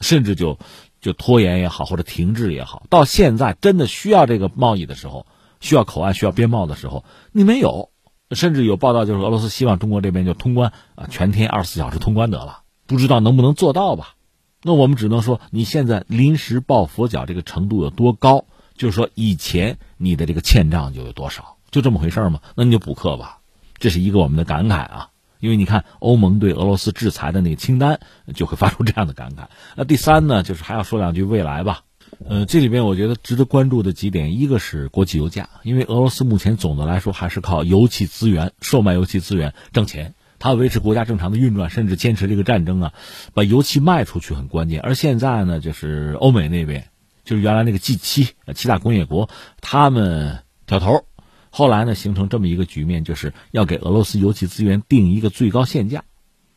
[0.01, 0.57] 甚至就。
[0.99, 5.27] 就拖延也好，或者停滞也好，到现在真的需要这个贸易的时候，
[5.59, 7.91] 需要口岸、需要边贸的时候，你没有，
[8.31, 14.15] 甚至有报道就是俄罗斯希望中国这边就通关啊，全天二十四小时通关得了，不知道能不能做到吧？
[14.63, 18.45] 那我们只能说，你现在临时抱佛脚这个程度有多高，
[18.77, 22.39] 就是说以前你的这个欠账就有多少，就这么回事吗？
[22.55, 23.39] 那你就补课吧，
[23.77, 25.09] 这是一个我们的感慨啊。
[25.39, 27.99] 因为你看欧盟对俄罗斯制裁的那个清单，
[28.33, 29.49] 就会发出这样的感慨。
[29.75, 31.81] 那第三呢，就是还要说两句未来吧。
[32.27, 42.93] 呃，这里边我觉得值得关注的几点，一个是国际油价，因为俄罗斯目前总的来说还是靠油气资源、售卖油气资源挣钱，它维持国家正常的运转，甚至坚持这个战争啊，
[43.35, 44.81] 把油气卖出去很关键。
[44.81, 46.89] 而现在呢，就是欧美那边，
[47.27, 51.03] 就是原来那个 G 七七大工业国，他们挑头。
[51.49, 56.05] 后来呢，形成这么一个局面，就是要给俄罗斯油气资源定一个最高限价，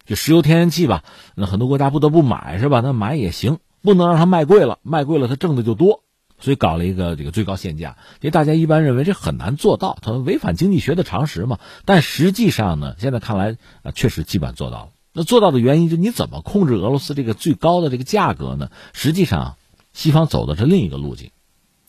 [0.06, 1.02] 就石油、天然气吧。
[1.34, 2.80] 那很多国家不得不买，是吧？
[2.82, 6.04] 那买也行，不能让它卖贵了，卖贵了它挣的就多。
[6.38, 7.96] 所以搞了一个这个最高限价。
[8.20, 11.58] 因为大家一般认为这很难做到，它违反经济学的常识嘛。
[11.84, 14.88] 但实际上呢，现在看来啊，确实基本做到了。
[15.12, 18.70] 那做到的原因，就你怎么控制俄罗斯这个最高的这个价格呢？
[18.92, 19.56] 实际上，
[19.92, 21.30] 西方走的是另一个路径。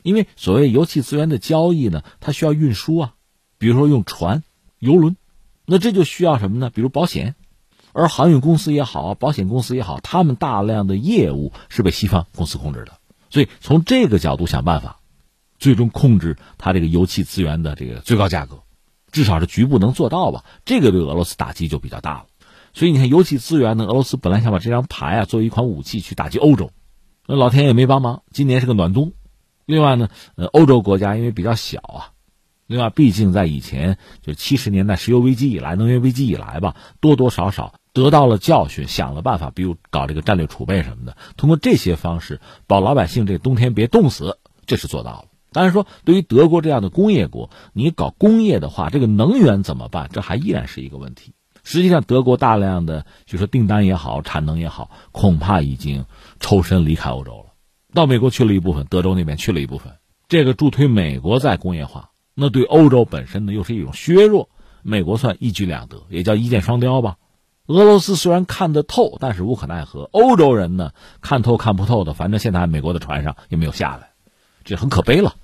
[0.03, 3.13] 因为所谓油气资源的交易呢，它需要运输啊，
[3.59, 4.43] 比如说用船、
[4.79, 5.15] 游轮，
[5.65, 6.71] 那这就需要什么呢？
[6.71, 7.35] 比如保险，
[7.93, 12.93] 而航运公司也好，保险公司也好，他们大量的业务是被西方公司控制的，
[13.29, 14.99] 所以从这个角度想办法，
[15.59, 18.63] 最终控制它这个油气资源的这个最高价格，
[19.11, 20.43] 至少是局部能做到吧？
[20.65, 22.25] 这个对俄罗斯打击就比较大了。
[22.73, 26.71] 所以你看，油气资源呢，俄罗斯本来想把这张牌啊作为一款武器去打击欧洲，
[27.27, 29.13] 那老天爷没帮忙，今年是个暖冬。
[29.65, 32.11] 另外呢，呃，欧洲国家因为比较小啊，
[32.67, 45.25] 另外毕竟在以前就七十年代石油危机以来、能源危机以来吧，多多少少得到了教训，想了办法，比如搞这个战略储备什么的，通过这些方式保老百姓这冬天别冻死，这是做到了。
[45.53, 50.09] 当然说，对于德国这样的工业国，你搞工业的话，这个能源怎么办？
[50.11, 51.33] 这还依然是一个问题。
[51.63, 56.05] 实际上，德国大量的就说订单也好，产能也好，恐怕已经
[56.39, 57.53] 抽身离开欧洲了。
[57.93, 59.93] 到美国去了一部分，德州那边去了一部分，
[60.27, 64.49] 这个助推美国在工业化，那对欧洲本身呢又是一种削弱。
[64.83, 67.17] 美国算一举两得，也叫一箭双雕吧。
[67.67, 70.09] 俄罗斯虽然看得透，但是无可奈何。
[70.11, 74.09] 欧洲人呢看透看不透的，反正现在美国的船上也没有下来，
[74.63, 75.35] 这很可悲了。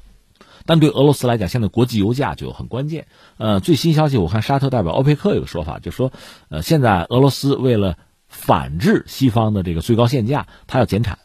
[0.67, 3.07] 但对俄罗斯来讲，现在国际油价就很关键。
[3.37, 6.11] 呃，最新消息我看沙特代表欧佩克有个说法，就说，
[6.49, 11.17] 呃，现在俄罗斯为了反制西方的这个最高限价，它要减产。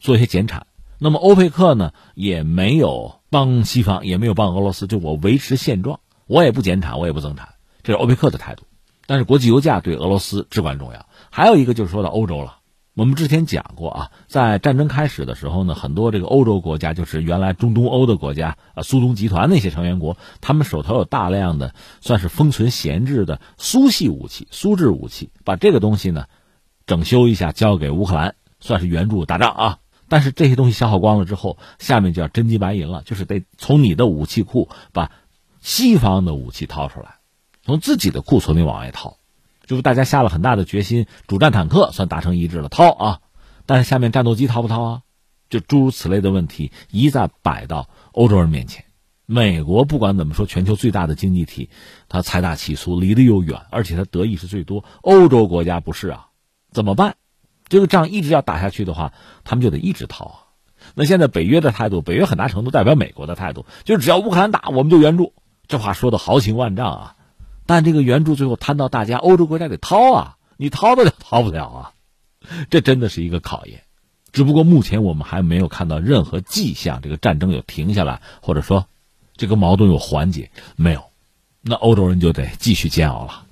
[0.00, 0.68] 做一些减产，
[1.00, 5.98] 那么欧佩克呢也没有帮西方，也没有帮俄罗斯，就我维持现状，
[6.28, 7.48] 我也不减产，我也不增产，
[7.82, 8.62] 这是欧佩克的态度。
[9.06, 11.06] 但是国际油价对俄罗斯至关重要。
[11.30, 12.57] 还有一个就是说到欧洲了，
[12.98, 26.24] 我们之前讲过啊，在战争开始的时候呢，很多这个欧洲国家，就是原来中东欧的国家啊，苏东集团那些成员国，他们手头有大量的算是封存闲置的苏系武器、苏制武器，把这个东西呢
[26.86, 29.78] 整修一下，交给乌克兰，算是援助打仗啊。
[30.08, 35.12] 但是这些东西消耗光了之后，下面就要真金白银了，就是得从你的武器库把
[35.60, 37.18] 西方的武器掏出来，
[37.64, 39.17] 从自己的库存里往外掏。
[39.68, 43.20] 就是大家下了很大的决心，主战坦克算达成一致了，掏啊！
[43.66, 45.02] 但是下面战斗机掏不掏啊？
[45.50, 48.86] 就诸如此类的问题一再摆到欧洲人面前。
[49.26, 51.68] 美国不管怎么说，全球最大的经济体，
[52.08, 54.84] 它财大气粗，离得又远，而且它得益是最多。
[55.02, 56.28] 欧洲国家不是啊？
[56.72, 57.16] 怎么办？
[57.68, 59.12] 这个仗一直要打下去的话，
[59.44, 60.36] 他们就得一直掏啊。
[60.94, 65.34] 那现在北约的态度，北约很大程度代表美国的态度，就只要乌克兰打，我们就援助。
[65.66, 67.16] 这话说的豪情万丈啊！
[67.68, 71.92] 但这个援助最后摊到大家，欧洲国家得掏啊，你掏得了掏不了啊，
[72.70, 73.82] 这真的是一个考验。
[74.32, 78.86] 只不过目前我们还没有看到任何迹象，这个战争有停下来，或者说
[79.36, 81.04] 这个矛盾有缓解，没有，
[81.60, 83.44] 那欧洲人就得继续煎熬了。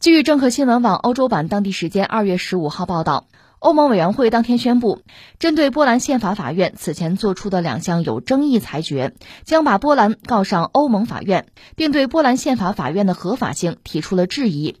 [0.00, 3.26] 据政客新闻网欧洲版当地时间二月十五号报道，
[3.58, 5.02] 欧盟委员会当天宣布，
[5.38, 9.12] 针对波兰宪法法院此前作出的两项有争议裁决，
[9.44, 14.76] 将把波兰告上欧盟法院，并对波兰宪法法院的合法性提出了质疑。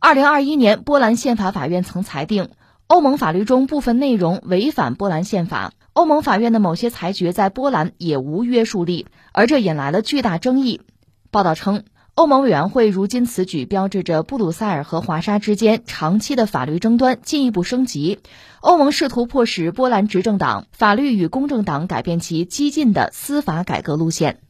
[0.00, 2.48] 二零二一年，波兰宪法法院曾裁定，
[2.88, 5.70] 欧盟法律中部分内容违反波兰宪法。
[5.92, 10.80] 欧盟法院的某些裁决在波兰也无约束力，而这引来了巨大争议。
[11.30, 11.84] 报道称。
[12.14, 18.18] 欧盟委员会如今此举标志着布鲁塞尔和华沙之间长期的法律争端进一步升级。
[18.60, 24.40] 欧盟试图迫使波兰执政党法律与公正党改变其激进的司法改革路线。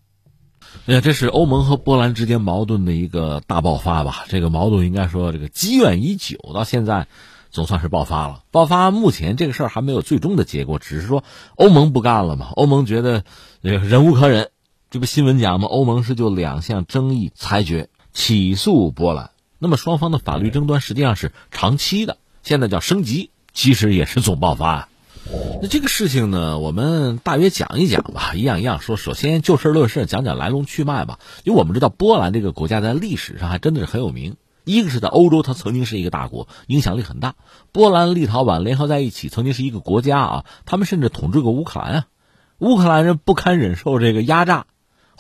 [0.87, 4.25] 哎呀，这是欧盟和波兰之间矛盾的一个大爆发吧？
[4.29, 7.07] 这个矛盾应该说这个积怨已久，到现在
[7.51, 8.43] 总算是爆发了。
[8.51, 11.23] 爆发目前这个事儿还没有最终的结果，只是说
[11.55, 12.49] 欧盟不干了嘛？
[12.55, 13.23] 欧盟觉得
[13.61, 14.51] 忍无可忍。
[14.91, 15.69] 这不新闻讲吗？
[15.69, 19.31] 欧盟是就两项争议裁决起诉波兰。
[19.61, 24.89] 那么双方的法律争端实际上是长期的，现在叫升级，其实也是总爆发。
[25.63, 28.97] 那这个事情呢，我们大约讲一讲吧，一样一样说。
[28.97, 31.21] 首先就事论事，讲讲来龙去脉吧。
[31.45, 34.35] 因为我们知道波兰这个国家在历史上还真的是很有名。
[34.65, 37.37] 一个是在欧洲，它曾经是一个大国，影响力很大。
[37.71, 40.45] 波兰、立陶宛联合在一起，曾经是一个国家啊。
[40.67, 42.07] 他们甚至统治过乌克兰啊。
[42.59, 44.67] 乌克兰人不堪忍受这个压榨。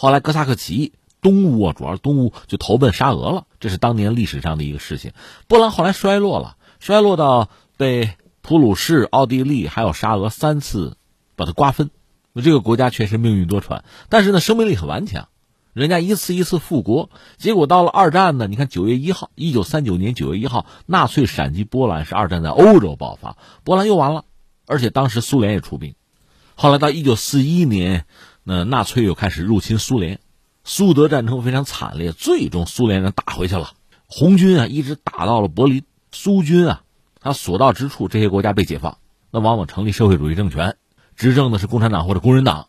[0.00, 5.12] 后来哥萨克起义，东乌啊，主要东乌就投奔沙俄了，这是当年历史上的一个事情。
[5.46, 10.96] 波兰后来衰落了，衰落到被普鲁士、奥地利还有沙俄三次
[11.36, 11.90] 把它瓜分。
[12.32, 15.28] 那这个国家确实命运多舛，但是呢，生命力很顽强，
[15.74, 17.10] 人家一次一次复国。
[17.36, 24.24] 结果到了二战呢，你看九月一号，一九三九年九月一号，纳粹闪击波兰，是二战在欧洲爆发，波兰又完了，
[24.66, 25.94] 而且当时苏联也出兵。
[26.54, 28.06] 后来到一九四一年。
[28.52, 30.18] 那纳粹又开始入侵苏联，
[30.64, 33.74] 苏德战争非常惨烈，最终苏联人打回去了。
[34.08, 36.82] 红军啊，一直打到了柏林，苏军啊，
[37.20, 38.98] 他所到之处，这些国家被解放，
[39.30, 40.76] 那往往成立社会主义政权，
[41.14, 42.66] 执政的是共产党或者工人党，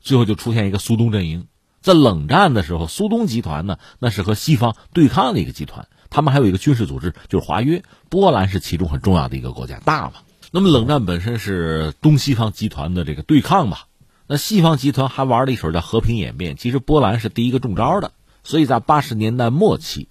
[0.00, 1.46] 最后就出现一个苏东阵营。
[1.80, 10.14] 在冷战的时候，苏东集团呢，那是和西方对抗的一个集团，他们还有一个军事组织，就是华约，波兰是其中很重要的一个国家，大嘛。
[10.50, 13.86] 那么冷战本身是东西方集团的这个对抗吧。
[14.32, 18.12] 那西方集团还玩了一手叫和平演变，其实波兰是第一个中招的，
[18.44, 20.06] 所以在八十年代末期，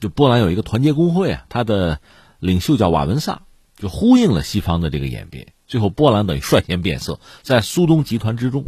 [0.00, 2.00] 就波兰有一个团结工会啊，他的
[2.40, 3.42] 领袖叫瓦文萨，
[3.76, 8.64] 就呼应了西方的这个演变，最后波兰等于率先变色，在苏东集团之中，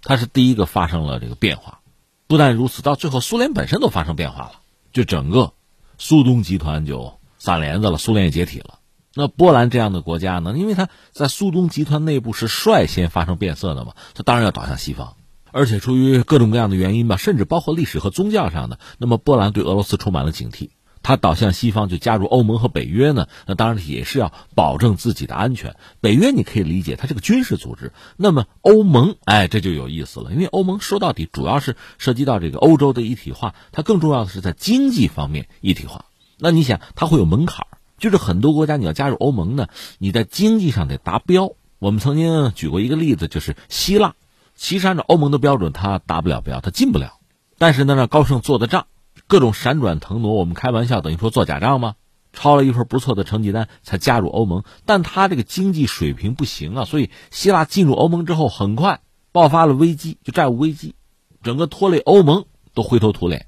[0.00, 1.80] 他是第一个发生了这个变化，
[2.28, 4.52] 不但如此，到最后苏联本身都发生变化了，
[4.92, 5.54] 就整个
[5.98, 8.78] 苏东集团就散帘子了，苏联也解体了。
[9.14, 10.54] 那波兰这样的国家呢？
[10.56, 15.16] 因为它在苏东集团内部是率先发生变色的嘛，它当然要倒向西方，
[15.50, 18.78] 而且出于各种各样的原因吧，甚至包括历史和宗教上的。
[18.98, 20.70] 那么波兰对俄罗斯充满了警惕，
[21.02, 23.26] 它倒向西方就加入欧盟和北约呢？
[23.46, 25.74] 那当然也是要保证自己的安全。
[26.00, 27.92] 北约你可以理解，它是个军事组织。
[28.16, 36.04] 那么欧盟，哎，这就有意思了，因为欧盟说到底主要是涉及到这个欧洲的一体化，它更重要的是在经济方面一体化。
[36.38, 37.66] 那你想，它会有门槛。
[38.00, 41.52] 就是很多国家你要加入欧盟呢，你在经济上得达标。
[41.78, 44.14] 我们曾经举过一个例子，就是希腊，
[44.56, 47.18] 其实按照欧盟的标准，它达不了标，它进不了。
[47.58, 48.86] 但是呢，让高盛做的账，
[49.26, 51.94] 各种闪转腾挪，我们开玩笑等于说做假账吗？
[52.32, 59.00] 抄了一份不错的成绩单才加入欧盟，但他这个经济水平不行啊，所以希腊进入欧盟之后很快
[59.32, 60.94] 爆发了危机，就债务危机，
[61.42, 63.46] 整个拖累欧盟都灰头土脸。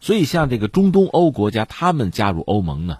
[0.00, 2.98] 所以像这个中东欧国家，他们加入欧盟呢，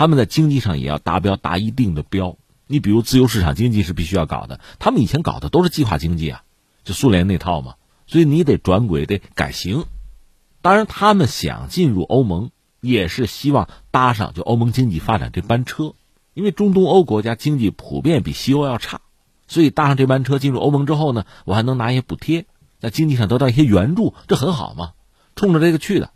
[0.00, 2.38] 他们在经济上也要达标，达一定的标。
[2.66, 6.42] 你比如自由市场经济是必须要搞的，他们以前搞的都是计划经济啊，
[6.84, 7.74] 就苏联那套嘛，
[8.06, 9.84] 所以你得转轨，得改型。
[10.62, 12.50] 当然，他们想进入欧盟。
[12.80, 15.92] 也是希望搭上就欧盟经济发展这班车，
[16.32, 19.02] 因为中东欧国家经济普遍比西欧要差，
[19.48, 22.46] 所以搭上这班车进入欧盟之后呢，我还能拿一些补贴，
[22.80, 24.92] 在经济上得到一些援助，这很好嘛，
[25.36, 26.10] 冲着这个去的。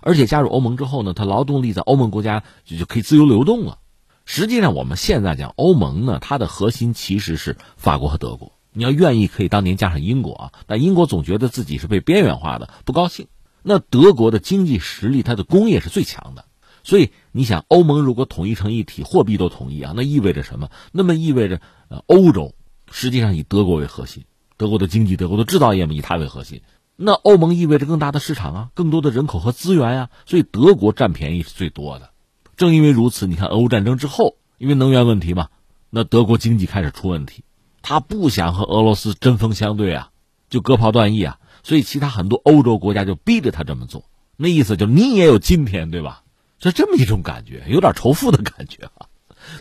[0.00, 3.78] 而且加入欧盟之后呢，它劳动力在欧盟国家就就可以自由流动了。
[4.24, 8.52] 实际上我们现在讲欧盟呢，它的核心其实是法国和德国。
[8.72, 13.26] 你要愿意可以当年加上英国啊，但英国总觉得自己是被边缘化的，不高兴。
[13.62, 16.44] 那德国的经济实力，它的工业是最强的，
[16.84, 20.70] 所以你想，欧盟如果统一成一体，货币都统一啊，那意味着什么？
[20.92, 22.54] 那么意味着，呃，欧洲
[22.90, 24.24] 实际上以德国为核心，
[24.56, 26.60] 德国的经济、德国的制造业嘛，以它为核心。
[27.00, 32.10] 那欧盟意味着更大的市场啊，更多的人口和资源呀，所以德国占便宜是最多的。
[32.56, 35.48] 正因为如此，你看俄乌战争之后，因为能源问题嘛，
[35.90, 37.44] 那德国经济开始出问题，
[37.82, 40.10] 他不想和俄罗斯针锋相对啊，
[40.50, 41.38] 就割袍断义啊。
[41.62, 44.02] 所以，其他很多欧洲国家就逼着他这么做，
[44.36, 46.24] 那意思就你也有今天，对吧？
[46.58, 49.06] 是这么一种感觉，有点仇富的感觉啊。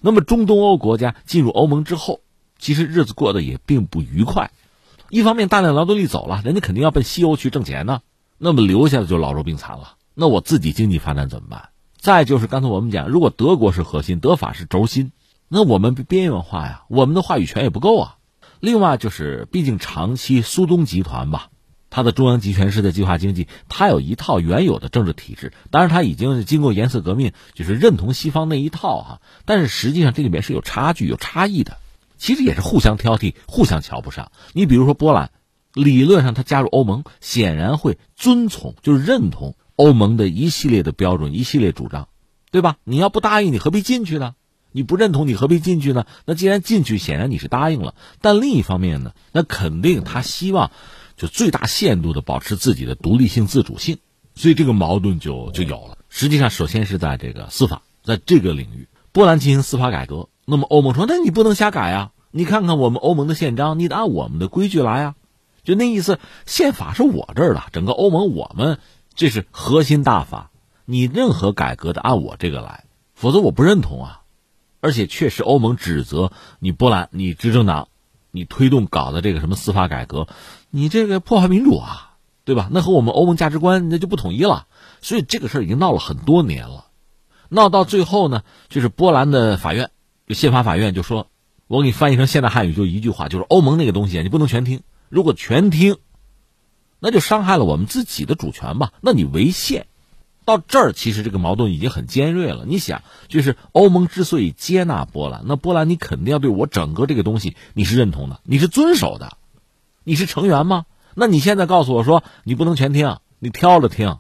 [0.02, 2.22] 那么，中东欧国家进入欧盟之后，
[2.58, 4.50] 其实日子过得也并不愉快。
[5.10, 8.02] 一方面，大量劳动力走了，人家肯定要奔西欧去挣钱呢。
[8.38, 9.94] 那么留下的就老弱病残了。
[10.14, 11.70] 那我自己经济发展怎么办？
[11.98, 15.12] 再就是刚才我们讲，如果德国是核心，德法是轴心，
[15.48, 18.18] 那我们边缘化呀，我们的话语权也不够啊。
[18.60, 21.50] 另外就是，毕竟长期苏东集团吧。
[21.90, 29.22] 它的中央集权式的计划经济，它有一套原有的政治体制，当然它已经经过颜色革命，就是认同西方那一套哈。
[29.46, 31.78] 但是实际上这里面是有差距、有差异的，
[32.18, 34.32] 其实也是互相挑剔、互相瞧不上。
[34.54, 35.32] 你比如说波兰，
[35.74, 42.10] 理论上它加入欧盟，显然会遵从，就是认同欧盟的一系列的标准、一系列主张，
[42.52, 42.78] 对吧？
[42.84, 44.36] 你要不答应，你何必进去呢？
[44.72, 46.06] 你不认同，你何必进去呢？
[46.26, 47.96] 那既然进去，显然你是答应了。
[48.22, 50.72] 但另一方面呢，那肯定他希望。
[51.16, 53.98] 就最大限度的保持自己的独立性、自主性，
[54.36, 55.98] 所以这个矛盾就就有了。
[56.10, 62.12] 实际上，首先是在这个司法，在这个领域，波兰进行司法改革，那么欧盟说：“那你不能瞎改啊！
[62.32, 65.16] 你看看我们欧盟的宪章，你得按我们的规矩来啊！”
[65.66, 68.80] 就那意思，宪法是我这儿的，整个欧盟我们
[69.14, 70.50] 这是核心大法，
[70.86, 74.22] 你任何改革得按我这个来，否则我不认同啊！
[74.80, 77.90] 而且确实，欧盟指责你波兰，你执政党，
[78.32, 80.30] 你推动搞的这个什么司法改革。
[80.70, 82.70] 你这个破坏民主啊，对吧？
[82.72, 84.68] 那和我们欧盟价值观那就不统一了。
[85.02, 86.86] 所以这个事儿已经闹了很多年了，
[87.50, 89.92] 闹到最后呢，就是波兰的法院，
[90.34, 91.28] 宪法法院就说，
[91.68, 95.98] 我给你翻译成现代汉语，就一句话，就是欧盟那个东西你不能全听，如果全听，
[97.00, 98.94] 那就伤害了我们自己的主权吧？
[99.02, 99.88] 那你违宪。
[100.46, 102.64] 到这儿，其实这个矛盾已经很尖锐了。
[102.66, 109.38] 你想，就是欧盟之所以接纳波兰，那波兰你肯定要对我整个这个东西你是认同的，你是遵守的。
[110.06, 110.86] 你是成员吗？
[111.16, 114.20] 那你现在告诉我说你不能全听，你挑着听，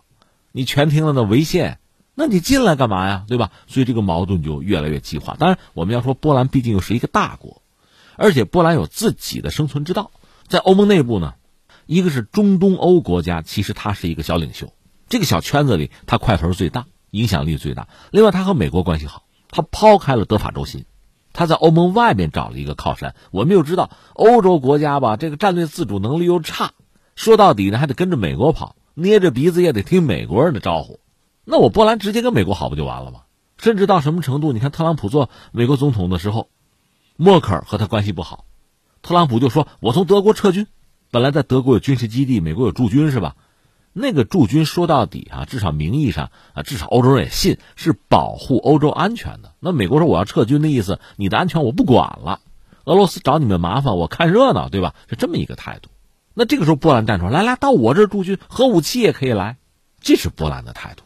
[0.52, 1.80] 你全听了那违宪，
[2.20, 3.26] 那你进来干嘛呀？
[3.28, 3.52] 对吧？
[3.68, 5.36] 所以这个矛盾就越来越激化。
[5.38, 7.62] 当然，我们要说波兰毕竟又是一个大国，
[8.16, 10.10] 而且波兰有自己的生存之道。
[10.48, 11.36] 在欧盟内部呢，
[11.86, 14.74] 一个是中东欧国家，其实它是一个小领袖，
[15.08, 17.88] 这个小圈子里它块头最大，影响力最大。
[18.10, 20.86] 另外，它和美国关系好，它抛开了德法轴心。
[21.34, 23.14] 他在欧盟外面找了一个靠山。
[23.30, 26.72] 我们又知道，欧洲国家吧，这个战略自主能力又差，
[27.16, 31.00] 说到底呢，还得跟着美国跑，捏着鼻子也得听美国人的招呼。
[31.50, 33.22] 那我波兰直接跟美国好不就完了吗？
[33.58, 34.52] 甚至到什么程度？
[34.52, 36.50] 你看特朗普做美国总统的时候，
[37.16, 38.44] 默克尔和他关系不好，
[39.02, 40.68] 特朗普就说：“我从德国撤军。”
[41.10, 43.38] 本来在德国有军事基地，美国有驻军，是吧？
[43.94, 49.54] 那个驻军说到底啊，至少名义上啊，至少欧洲人也信是保护欧洲安全的。
[49.62, 52.42] 那美国说我要撤军的意思，你的安全我不管了，
[52.84, 54.94] 俄罗斯找你们麻烦，我看热闹，对吧？
[55.10, 55.90] 是这么一个态度。
[56.34, 59.56] 那这个时候波兰站出来，来来到我这儿驻军，核武器也可以来，
[60.02, 61.04] 这是波兰的态度。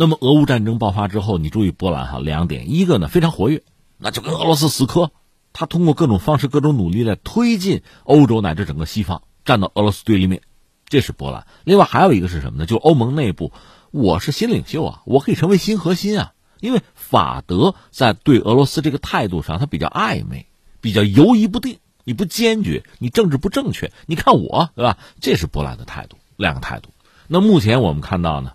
[0.00, 3.62] 那么俄乌战争爆发之后，你注意波兰哈两点，一个呢非常活跃，
[3.98, 5.10] 那就跟俄罗斯死磕，
[5.52, 10.40] 他通过各种方式、各种努力来推进欧洲乃至整个西方站到俄罗斯对立面。
[10.86, 12.64] 这是波兰，另外还有一个是什么呢？
[12.64, 13.52] 就欧盟内部，
[13.90, 16.32] 我是新领袖啊，我可以成为新核心啊。
[16.60, 20.46] 因为法德在对俄罗斯这个态度上，他比较暧昧，
[20.80, 21.76] 比较犹疑不定。
[22.04, 23.92] 你不坚决，你政治不正确。
[24.06, 24.96] 你看我，对吧？
[25.20, 26.88] 这是波兰的态度，两个态度。
[27.32, 28.54] 那目前我们看到呢，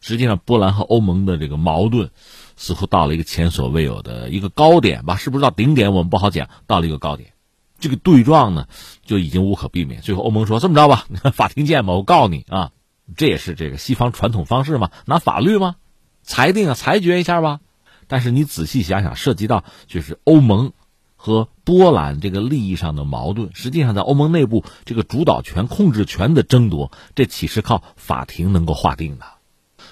[0.00, 2.10] 实际上，波兰和欧盟的这个矛盾
[2.56, 5.16] 似乎到了一个前所未有的一个高点吧？
[5.16, 5.92] 是不是到顶点？
[5.92, 6.48] 我们不好讲。
[6.66, 7.32] 到了一个高点，
[7.78, 8.66] 这个对撞呢
[9.04, 10.00] 就已经无可避免。
[10.00, 12.72] 最后，欧盟说：“这么着吧，法庭见吧，我告你啊！”
[13.16, 15.76] 这也是这个西方传统方式嘛，拿法律吗？
[16.22, 17.60] 裁定啊，裁决一下吧。
[18.06, 20.72] 但是你仔细想想，涉及到就是欧盟
[21.16, 29.26] 和波兰这个利益上的矛盾，实际上在欧盟内部这个主导权、控制权的争夺，这岂是靠法庭能够划定的？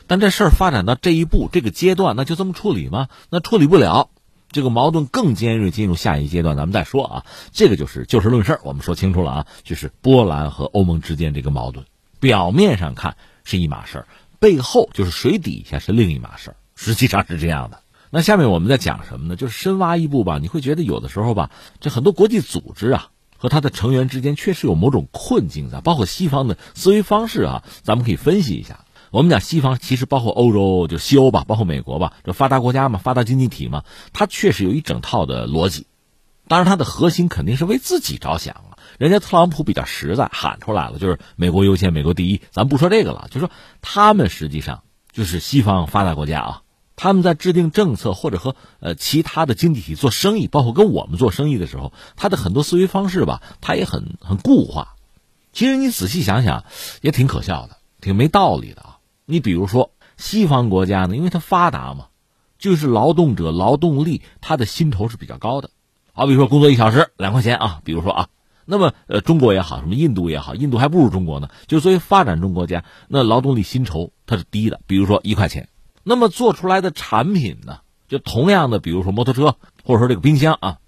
[0.09, 3.09] 但这事儿发展到这一步、这个阶段，那就这么处理吗？
[3.31, 4.09] 那处理不了，
[4.51, 7.27] 这个矛盾更尖锐，进入下一阶段，咱们再说啊。
[7.53, 11.85] 这个就是就事论事，我们说清楚了啊，就是波兰和欧盟之间这个矛盾，
[12.19, 14.07] 表面上看是一码事儿，
[14.41, 17.83] 背后就是水底下是另一码事儿，实际上是这样的。
[18.11, 19.37] 那下面我们在讲什么呢？
[19.37, 21.51] 就是深挖一步吧，你会觉得有的时候吧，
[21.81, 28.87] 这很多国际组织啊和它的成员之间确实有某种困境在，包括西方的思维方式啊，咱们可以分析一下。
[29.11, 35.87] 我们讲西方，其实包括欧洲，就西欧吧，包括美国吧，这发达国家嘛，发达经济体嘛，它确实有一整套的逻辑。
[36.47, 38.79] 当然，它的核心肯定是为自己着想啊。
[38.99, 42.41] 人家特朗普比较实在，喊出来了，就是美国优先，美国第一。
[42.51, 43.51] 咱不说这个了，就说
[43.83, 44.83] 他们实际上
[45.13, 46.63] 就是西方发达国家啊，
[46.97, 54.97] 他们在制定政策或者和呃其他的经济体做生意，包括跟我们做生意的时候，他的很多思维方式吧，他也很很固化。
[55.53, 56.65] 其实你仔细想想，
[57.01, 58.97] 也挺可笑的，挺没道理的啊。
[59.31, 62.07] 你比如说，西方国家呢，因为它发达嘛，
[62.59, 65.68] 就是劳动者劳动力他的薪酬是比较高的。
[66.14, 68.29] 好比说工作一小时两块钱啊，比如说啊，
[68.64, 71.51] 那么呃中国也好，什么印度也好，印度还不如中国呢。
[71.66, 75.68] 就作为发展中国家，那劳动力薪酬它是低的，比如说一块钱。
[76.05, 80.79] 那么做出来的产品呢，就同样的，比如说摩托车或者说这个冰箱啊，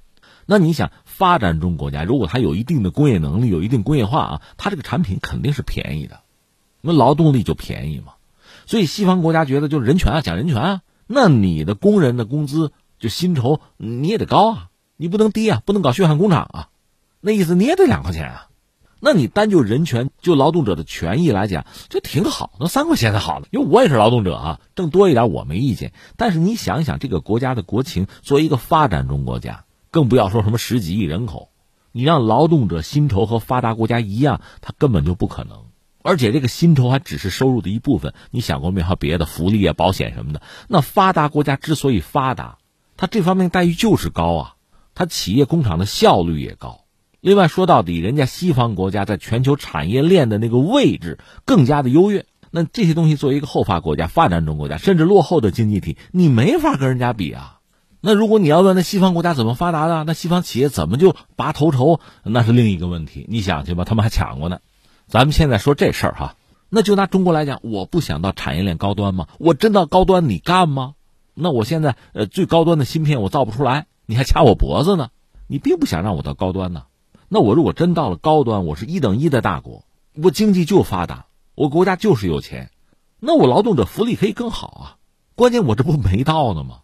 [0.47, 6.20] 那你想发展中国家如果它有一定的工业能力，有一定工业化啊，它这个产品肯定是便宜的，
[6.80, 8.14] 那劳动力就便宜嘛。
[8.71, 16.68] 所以西方国家觉得就是人权啊，讲人权啊，那你的工人的工资就薪酬你也得高啊，你不能低啊，不能搞血汗工厂啊，
[17.21, 18.47] 那意思你也得两块钱啊，
[19.01, 25.93] 那你单就人权就劳动者的权益来讲，这挺好，那三块钱才好呢，因为我也是劳动者啊，挣多一点我没意见。
[26.16, 31.49] 但是你想想这个国家的国情，作为一个发展中国家，更不要说什么十几亿人口，
[31.91, 35.64] 你让劳动者薪酬和发达国家一样，他根本就不可能。
[36.03, 38.86] 而且这个薪酬还只是收入的一部分，你想过没有？
[38.86, 40.42] 还有别的福利啊、保险什么的。
[40.68, 42.59] 那发达国家之所以发达，
[42.96, 44.55] 它这方面待遇就是高啊，
[44.94, 46.84] 它企业工厂的效率也高。
[47.20, 52.24] 另外说到底，人家西方国家在全球产业链的那个位置更加的优越。
[52.51, 57.59] 那这些东西作为一个后发国家、发展中国家，甚至落后的经济体，你没法跟人家比啊。
[58.01, 63.26] 那如果你要问那西方国家怎么发达的，那西方企业怎么就拔头筹，那是另一个问题。
[63.28, 64.59] 你想去吧，他们还抢过呢。
[65.11, 66.36] 咱们现在说这事儿哈，
[66.68, 69.26] 那就拿中国来讲，我不想到产业链高端吗？
[69.40, 70.94] 我真到高端你干吗？
[71.34, 75.11] 那我现在呃最高端的芯片我造不出来，你还掐我脖子呢？
[75.48, 76.84] 你并不想让我到高端呢？
[77.28, 79.82] 那我如果真到了高端，我是一等一的大国，
[80.14, 82.70] 我经济就发达，我国家就是有钱，
[83.18, 84.96] 那我劳动者福利可以更好啊。
[85.34, 86.82] 关键我这不没到呢吗？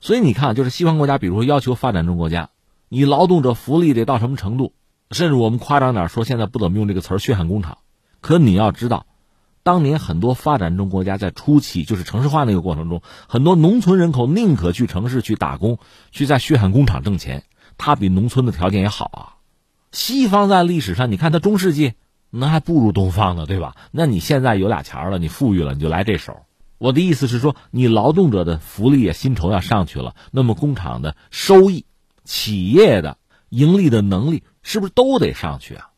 [0.00, 2.50] 所以你看，就是西方国家，比如说要求发展中国家，
[2.88, 4.72] 你劳动者福利得到什么程度？
[5.12, 7.78] 甚至我们夸张点说，现在不怎么用这个词儿“血汗工厂”。
[8.20, 9.06] 可你要知道，
[9.62, 15.78] 当年很多发展中国家在初期，就是城市化那个过程中，很多农村人口宁可去城市去打工，
[16.10, 17.44] 去在血汗工厂挣钱，
[17.78, 19.22] 他比农村的条件也好啊。
[19.92, 21.94] 西方在历史上，你看他中世纪
[22.30, 23.76] 那还不如东方呢，对吧？
[23.90, 26.42] 那你现在有俩钱了，你富裕了，你就来这手。
[26.78, 31.84] 我的意思是说，你劳动者的福利啊、薪酬要上去了，那么工厂的收益、
[32.24, 33.18] 企业的
[33.50, 34.42] 盈利的能力。
[34.62, 35.90] 是不是都得上去啊？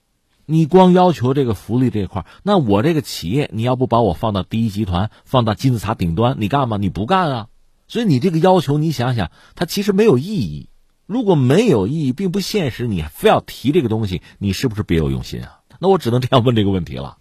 [0.47, 6.77] 你光要求这个福利这块那我这个企业你要不把我放到第一集团，放到金字塔顶端，你干吗？
[6.77, 7.49] 你不干啊！
[7.89, 10.69] 所以你这个要求，你想想，它其实没有意义。
[11.07, 15.61] 如果没有意义，并不现实，你非要提这个东西，你是不是别有用心啊？
[15.81, 17.19] 那我只能这样问这个问题了。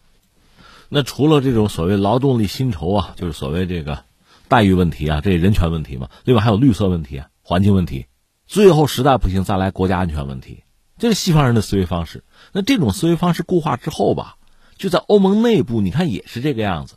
[0.90, 4.04] 那除了这种所谓劳动力薪酬啊，就是所谓这个
[4.48, 6.42] 待遇问题啊，这人权问题嘛，对吧？
[6.42, 8.08] 还有绿色问题，环境问题，
[8.48, 10.63] 最后实在不行再来国家安全问题。
[11.04, 12.24] 这是西方人的思维方式。
[12.54, 14.38] 那这种思维方式固化之后吧，
[14.78, 16.96] 就在欧盟内部，你看也是这个样子。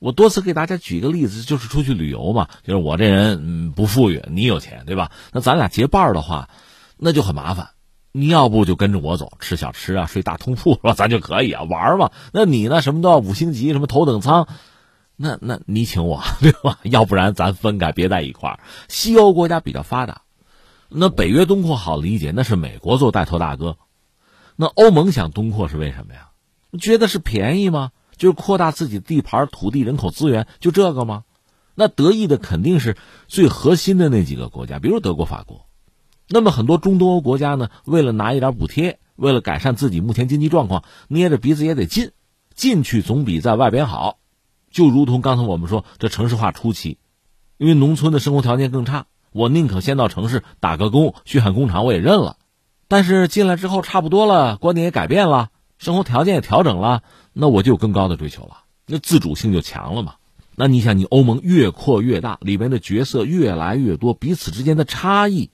[0.00, 5.12] 我多次给大家举一个例子，就是出去旅游嘛，就是我这人嗯不富裕，你有钱，对吧？
[5.32, 6.50] 那咱俩结伴的话，
[6.98, 7.70] 那就很麻烦。
[8.12, 10.92] 你要不就跟着我走，吃小吃啊，睡大通铺是吧？
[10.92, 12.10] 咱就可以啊，玩嘛。
[12.34, 14.46] 那你呢，什么都要五星级，什么头等舱，
[15.16, 16.80] 那那你请我 对吧？
[16.82, 18.60] 要不然咱分开，别在一块。
[18.88, 20.20] 西欧国家比较发达。
[20.88, 23.76] 那北约东扩好理解，那是美国做带头大哥。
[24.56, 26.30] 那欧盟想东扩是为什么呀？
[26.80, 27.92] 觉得是便宜吗？
[28.16, 31.24] 就是扩大自己地盘、土地、人口资源，就这个吗？
[31.74, 32.96] 那得益的肯定是
[33.28, 35.66] 最核心的那几个国家，比如德国、法国。
[36.28, 42.10] 那么很多中东欧国家呢，为了拿一点补贴，为了改善自己目前经济状况，捏着鼻子也得进，
[42.54, 44.18] 进去总比在外边好。
[44.70, 46.98] 就如同刚才我们说，这城市化初期，
[47.56, 52.36] 因为农村的生活条件更差，我宁可先到城市打个工，血汗工厂我也认了。
[52.88, 57.02] 但是进来之后差不多了，观点也改变了，生活条件也调整了，
[57.32, 60.14] 那我就有更高的追求了，那自主性就强了嘛。
[60.56, 65.50] 那你想，你欧盟越扩越大，里面的角色越来越多，彼此之间的差异，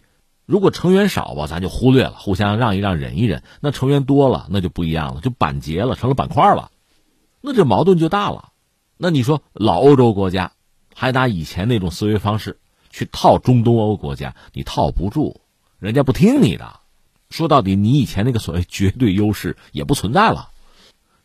[0.47, 3.43] 如果成员少吧，咱就忽略了，互相让一让，忍一忍。
[3.61, 6.71] 那成员多了，那就不一样了，就板结了，成了板块了，
[7.43, 8.53] 那这矛盾就大了。
[8.97, 10.53] 那你说老欧洲国家
[10.95, 12.61] 还拿以前那种思维方式
[12.95, 15.41] 去套中东欧国家，你套不住，
[15.81, 16.79] 人家不听你的。
[17.29, 20.51] 说到底，你以前那个所谓绝对优势也不存在了。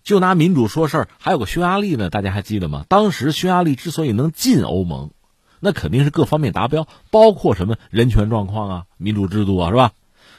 [0.01, 2.85] 就拿民主说事儿，还有个匈牙利呢，大家还记得吗？
[2.89, 5.11] 当时匈牙利之所以能进欧盟，
[5.59, 9.91] 那肯定是各方面达标，包括什么人权状况啊、民主制度啊，是吧？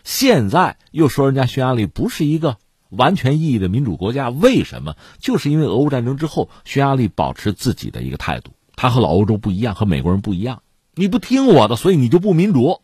[0.02, 2.56] 现在又说人家匈牙利不是一个
[2.88, 4.96] 完全意义的民主国家，为什么？
[5.20, 10.62] 就是因为俄乌战争之后，匈牙利保持自己的一个态度，他和老欧洲不一样，和美国人不一样。
[10.94, 12.80] 你不听我的，所以你就不民主，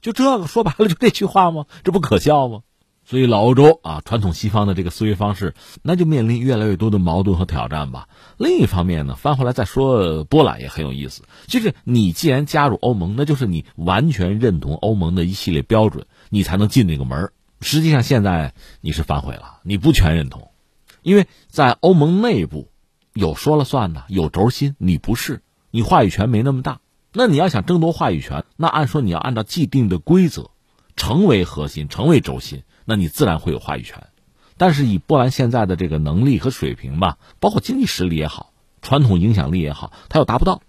[0.00, 1.66] 就这个说白了就这句话吗？
[1.84, 2.62] 这不可笑吗？
[3.02, 8.08] 所以老欧洲啊，传统西方的这个思维方式，那就面临越来越多的矛盾和挑战吧。
[8.36, 11.22] 另一方面呢，翻回来再说，波兰也很有意思。
[11.48, 20.50] 就是你既然加入欧盟，那就是你完全认同欧盟的一系列标准，你才能进那个门实际上现在你是反悔了，你不全认同，
[21.02, 22.68] 因为在欧盟内部
[23.12, 26.80] 有说了算的，有轴心，你不是，你话语权没那么大。
[27.12, 30.50] 那你要想争夺话语权，那按说你要按照既定的规则，
[30.96, 32.62] 成为核心，成为轴心。
[32.84, 34.08] 那你自然会有话语权，
[34.56, 38.52] 但是以波兰现在的这个能力和水平吧，包括经济实力也好，
[38.82, 40.62] 传统影响力也好，他又达不到。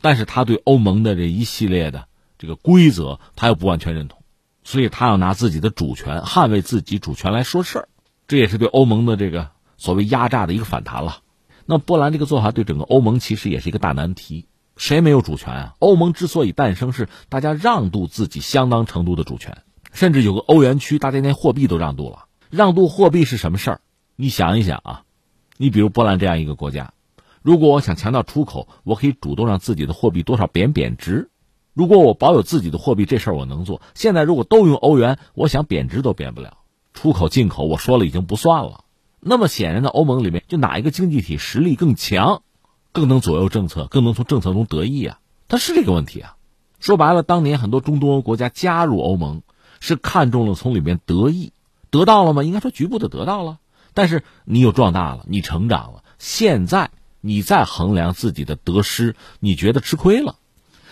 [0.00, 4.22] 但是他对欧盟的这一系列的这个规则，他又不完全认同，
[4.64, 7.88] 所以他要拿自己的主权捍卫自己主权来说事儿，
[8.26, 11.18] 这也是对欧盟的这个所谓压榨的一个反弹了。
[11.64, 14.46] 那波兰这个做法对整个欧盟其实也是一个大难题，
[14.82, 15.74] 谁没有主权啊？
[15.78, 19.58] 欧盟之所以诞生，是大家让渡自己相当程度的主权。
[19.92, 22.24] 甚至有个欧元区，大家连货币都让渡了。
[22.50, 23.80] 让渡货币是什么事儿？
[24.16, 25.04] 你想一想啊，
[25.56, 26.94] 你比如波兰这样一个国家，
[27.42, 31.30] 如果我想强调出口，我可以主动让自己的货币多少贬贬值。
[31.74, 33.80] 如果我保有自己的货币，这事儿我能做。
[33.94, 36.58] 现在如果都用欧元，我想贬值都贬不了。
[36.92, 38.82] 出口进口，我说了已经不算了。
[39.20, 42.42] 那么显然，在欧盟里面，就哪一个经济体实力更强，
[42.92, 45.18] 更能左右政策，更能从政策中得益啊？
[45.48, 46.36] 它是这个问题啊。
[46.78, 49.42] 说白了，当年很多中东欧国家加入欧盟。
[49.84, 51.52] 是看中了从里面得益，
[51.90, 52.44] 得到了吗？
[52.44, 53.58] 应该说局部的得到了，
[53.94, 56.04] 但是你又壮大了，你成长了。
[56.20, 60.36] 现在你再衡量自己的得失，你觉得吃亏了。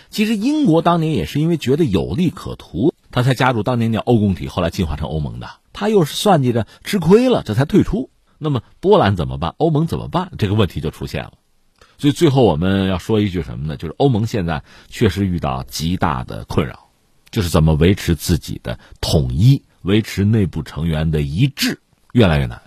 [0.08, 5.48] 其实英国当年也是因为觉得有利可图，他才加入当年叫欧共体，后来进化成欧盟的。
[5.72, 8.10] 他又是算计着吃亏了，这才退出。
[8.38, 9.54] 那么波兰怎么办？
[9.58, 10.32] 欧盟怎么办？
[10.36, 11.34] 这个问题就出现了。
[12.00, 13.76] 所以最后我们要说一句什么呢？
[13.76, 16.88] 就是欧盟现在确实遇到极大的困扰。
[17.30, 21.78] 就是怎么维持自己的统一，维持内部成员的一致，
[22.12, 22.60] 越来越难。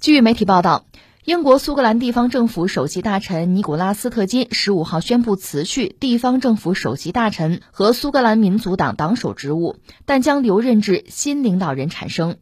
[0.00, 0.84] 据媒体报道。
[1.24, 9.74] 英国苏格兰地方政府首席大臣尼古拉斯特金十五号宣布辞去地方政府首席大臣和苏格兰民族党党首职务，
[10.04, 12.36] 但将留任至新领导人产生。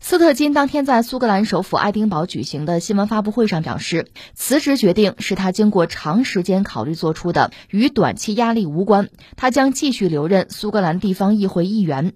[0.00, 9.10] 斯特金当天在苏格兰首府爱丁堡举行的新闻发布会上表示，辞职决定是他经过长时间考虑做出的，与短期压力无关。
[9.36, 12.14] 他将继续留任苏格兰地方议会议员。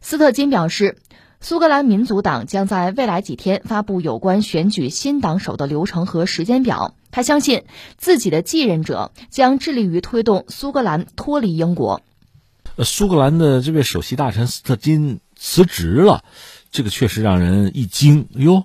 [0.00, 0.96] 斯特金表示。
[1.40, 6.96] 苏格兰民族党将在未来几天发布有关选举新党首的流程和时间表。
[7.12, 7.64] 他相信
[7.96, 12.02] 自己的继任者将致力于推动苏格兰脱离英国。
[12.84, 16.24] 苏格兰的这位首席大臣斯特金辞职了，
[16.72, 18.26] 这个确实让人一惊。
[18.34, 18.64] 哟，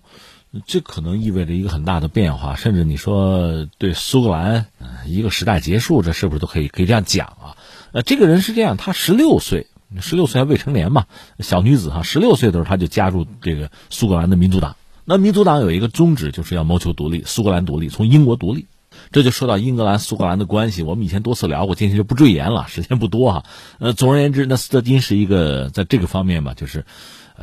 [0.65, 4.65] 这可能意味着一个很大的变化，甚至你说对苏格兰
[5.05, 7.57] 一个时代结束，这是不是都可以可以这样讲啊？
[7.91, 9.67] 呃，这个人是这样，他十六岁。
[10.01, 11.05] 十六岁还未成年嘛，
[11.39, 14.75] 小女子哈，十六岁的时候她就加入这个苏格兰的民族党。
[15.05, 18.67] 那民族党有一个宗旨，就是要谋求独立，苏格兰独立，从英国独立。
[19.11, 23.43] 这就说到英格兰苏格兰的关系，我们以前多次聊过，今天就不赘言了，时间不多哈。
[23.79, 26.85] 呃，总而言之，那斯特金是一个在这个方面吧，就是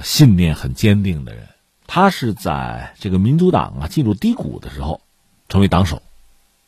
[0.03, 1.49] 信念很坚定的人。
[1.87, 5.01] 他是在这个民主党啊进入低谷的时候，
[5.49, 6.01] 成为党首。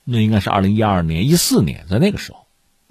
[0.04, 2.40] 那应该是二零一二年、一四年，在那个时候，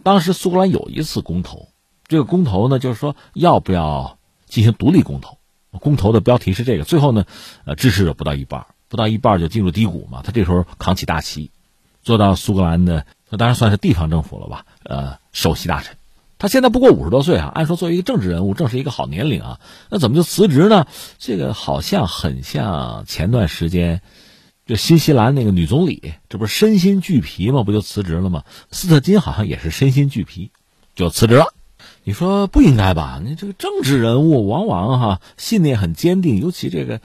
[0.01, 1.67] 当时苏格兰有一次公投，
[2.11, 5.37] 这个公投呢，就是说要不要进行独立公投。
[5.79, 7.23] 公投的标题是这个，最后呢，
[7.63, 10.21] 呃，支持者不到一半，不到一半就进入低谷嘛。
[10.21, 11.51] 他这时候扛起大旗，
[12.03, 14.65] 做到苏格兰的，那当然算是地方政府了吧？
[14.83, 15.95] 呃，首席大臣。
[16.37, 19.61] 他现在不过五十多岁啊，按说作为一个政治人物，正是一个好年龄啊。
[19.89, 20.87] 那怎么就辞职呢？
[21.17, 24.01] 这个好像很像前段时间。
[24.65, 27.63] 就新西兰那个女总理，这不是身心俱疲吗？
[27.63, 28.43] 不就辞职了吗？
[28.69, 30.51] 斯特金好像也是身心俱疲，
[30.93, 31.53] 就辞职了。
[32.03, 33.21] 你说不应该吧？
[33.23, 36.99] 你这个政治人物往往哈信念很坚定，尤其这个，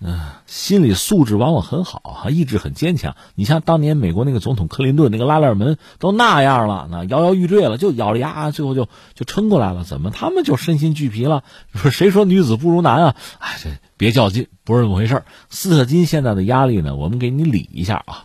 [0.00, 3.14] 嗯，心理素质往往很好哈，意志很坚强。
[3.36, 9.84] 你像当年美国那个总统克林顿，那个拉链门都那样了，那摇摇欲坠了，就咬着牙最后就就撑过来了。
[9.84, 11.44] 怎么他们就身心俱疲了？
[11.72, 13.16] 说谁说女子不如男啊？
[13.38, 18.24] 哎，这别较劲，不是那么回事斯特金现在的压力呢，我们给你理一下啊。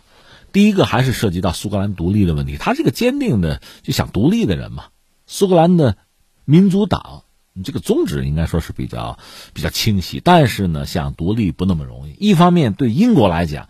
[0.50, 4.86] 第一个还是涉及到苏格兰独立的问题，他是个坚定的就想独立的人嘛。
[5.28, 5.96] 苏格兰的。
[6.46, 9.18] 民主党，你这个宗旨应该说是比较
[9.52, 12.14] 比较清晰，但是呢，想独立不那么容易。
[12.18, 13.68] 一方面，对英国来讲，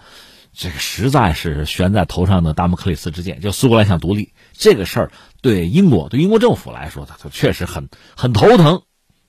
[0.53, 8.83] 这个实在是悬在头上的达摩克里斯之剑，就苏格兰想独立这个事儿，对英国对英国政府来说，它它确实很很头疼。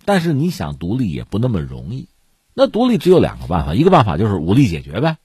[0.04, 2.10] 但是你想独立也不那么容易。
[2.54, 5.18] 那独立只有两个办法，一个办法就是武力解决呗。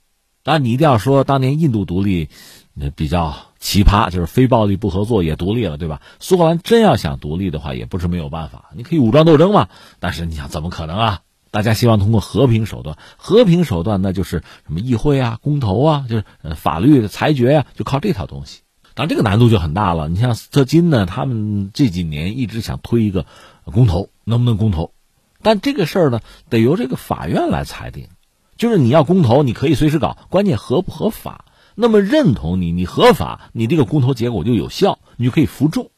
[0.44, 2.28] 当然，你一定要说当年印度独立，
[2.72, 3.51] 那比较。
[3.62, 6.02] 奇葩就是非暴力不合作也独立了，对吧？
[6.18, 8.70] 苏格兰真要想独立的话，也不是没有办法。
[8.74, 9.68] 你可以武装斗争嘛，
[10.00, 11.20] 但是你想怎么可能啊？
[11.52, 16.24] 大家希望通过和平手段，和平手段那就是什么议会啊、公投啊，就是
[16.56, 18.62] 法律的裁决呀，就靠这套东西。
[18.94, 20.08] 当然这个难度就很大了。
[20.08, 23.26] 你像斯特金呢，他们这几年一直想推一个
[23.64, 24.92] 公投，能不能公投？
[25.40, 28.08] 但这个事儿呢，得由这个法院来裁定。
[28.56, 31.44] 就是你要公投，你可以随时搞，关键合不合法。
[31.74, 35.90] 那么认同你，你合法，你这个公投结果就有效，你就可以服众。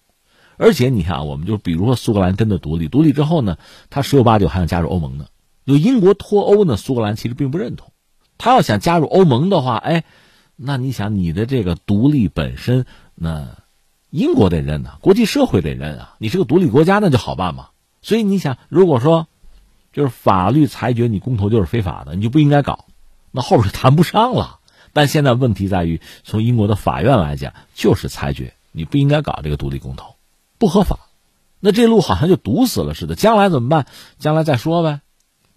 [0.56, 3.58] 而且你看，我们就比如说苏格兰真的独立，独立之后呢，
[3.90, 5.26] 他十有八九还想加入欧盟呢。
[5.66, 7.90] 就英国脱欧呢，苏格兰其实并不认同。
[8.38, 10.04] 他要想加入欧盟的话，哎，
[10.54, 13.48] 那你想你的这个独立本身，那
[14.10, 16.14] 英国得认呐，国际社会得认啊。
[16.18, 17.68] 你是个独立国家，那就好办嘛。
[18.00, 19.26] 所以你想，如果说
[19.92, 22.84] 就是法律裁决你公投就是非法的，你就不应该搞，
[23.32, 24.60] 那后边就谈不上了。
[24.94, 30.14] 但现在问题在于，从英国的法院来讲，就是裁决你不应该搞这个独立公投，
[30.56, 31.00] 不合法，
[31.60, 33.14] 那这路好像就堵死了似的。
[33.14, 33.86] 将来怎么办？
[34.18, 35.00] 将来再说呗。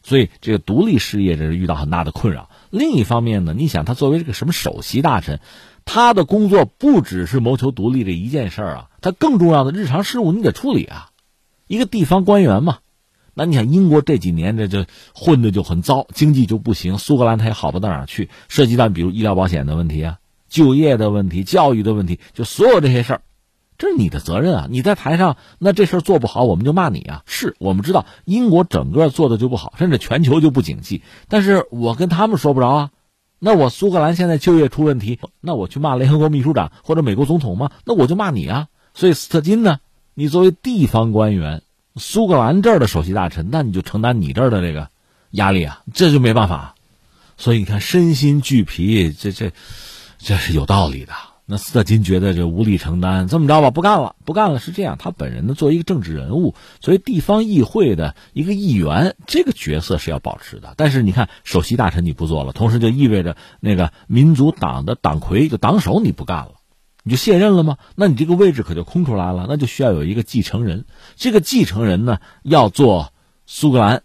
[0.04, 2.50] 所以这个独立事业这是遇到很大的困扰。
[2.70, 5.40] 另一方面呢，你想他作为这个什么首席大臣，
[5.86, 11.12] 他的工作不只是谋求独立这一件事儿啊，他更重要的日常事务你得处理啊，
[11.68, 12.80] 一个地方官员嘛。
[13.40, 16.98] 那你想，英国这几年这这混的就很糟，经济就不行。
[16.98, 20.18] 苏格兰它也好不到哪去，涉及到比如医疗保险的问题啊、
[20.50, 23.22] 就业的问题、教育的问题，就所有这些事儿，
[23.78, 24.68] 这是你的责任啊！
[24.72, 27.22] 你在台上，那这事儿做不好，我们就骂你啊！
[27.28, 32.90] 是我们知道英国整个做的就不好，甚至全球就不景气，但是我跟他们说不着啊。
[33.38, 37.70] 那我苏格兰现在就业出问题，那我去骂联合国秘书长或者美国总统吗？
[37.86, 38.68] 那我就骂你啊！
[38.96, 39.78] 所以斯特金呢，
[40.16, 41.62] 你作为地方官员。
[41.98, 44.90] 苏格兰这儿的首席大臣，那你就承担你这儿的这个
[45.32, 46.76] 压力啊，这就没办法。
[47.38, 49.52] 所以你看，身心俱疲，这这
[50.18, 51.14] 这是有道理的。
[51.50, 54.60] 那斯特金觉得这无力承担，这么着吧，不干了，不干了。
[54.60, 60.74] 是这样，他本人呢，作为一个政治人物，作为地方议会的一个议员，这个角色是要保持的。
[60.76, 66.56] 但是你看，首席大臣你不做了，同时就意味着那个民族党的党魁，就党首你不干了。
[67.08, 67.78] 你就卸任了吗？
[67.96, 70.84] 那你这个位置可就空出来了，那就需要有一个继承人。
[71.16, 73.14] 这个继承人呢，要做
[73.46, 74.04] 苏格兰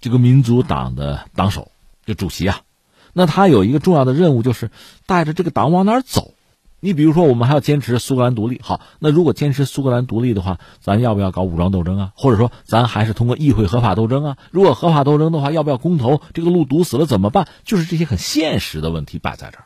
[0.00, 1.72] 这个民族党的党首，
[2.04, 2.60] 就主席啊。
[3.14, 4.70] 那他有一个重要的任务，就是
[5.06, 6.34] 带着这个党往哪儿走。
[6.78, 8.60] 你比如说，我们还要坚持苏格兰独立。
[8.62, 12.12] 好，那如果坚持苏格兰独立的话，咱要不要搞武装斗争啊？
[12.16, 14.36] 或者说，咱还是通过议会合法斗争啊？
[14.50, 16.20] 如果合法斗争的话，要不要公投？
[16.34, 17.48] 这个路堵死了怎么办？
[17.64, 19.64] 就是这些很现实的问题摆在这儿。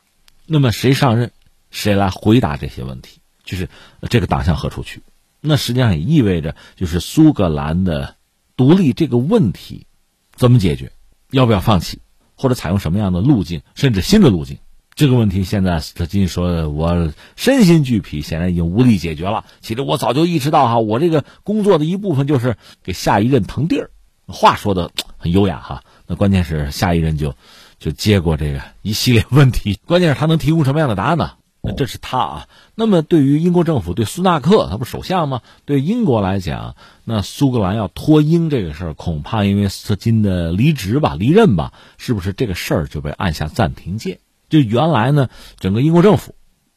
[0.48, 1.32] 那么谁上任？
[1.76, 3.20] 谁来回答这些问题？
[3.44, 3.68] 就是
[4.08, 5.02] 这个党向何处去？
[5.42, 8.16] 那实际上也意味着，就是苏格兰的
[8.56, 9.86] 独立这个问题
[10.34, 10.90] 怎么解决？
[11.30, 12.00] 要不要放弃？
[12.34, 13.60] 或者采用什么样的路径？
[13.74, 14.58] 甚至新的路径？
[14.94, 23.90] 这个问题现在斯特金说：“我身心俱疲，显然已经无力解决了。”其实我早就意识到哈，我这个工作的一部分就是给下一任腾地儿。
[24.26, 27.34] 话说的 很优雅哈，那关键是下一任就
[27.78, 31.34] 就接过这个一系列问题，关键是他能提供什么样的答案呢？
[31.74, 32.48] 这是他啊。
[32.74, 35.40] 那么对于英国政府，对苏纳克，他不是首相吗？
[35.64, 44.18] 对英国来讲，那苏格兰要脱英这个事儿，恐怕因为斯特金的离职吧、离任吧，是不是这个事儿就被按下暂停键？
[44.48, 46.34] 就原来呢，整个英国政府，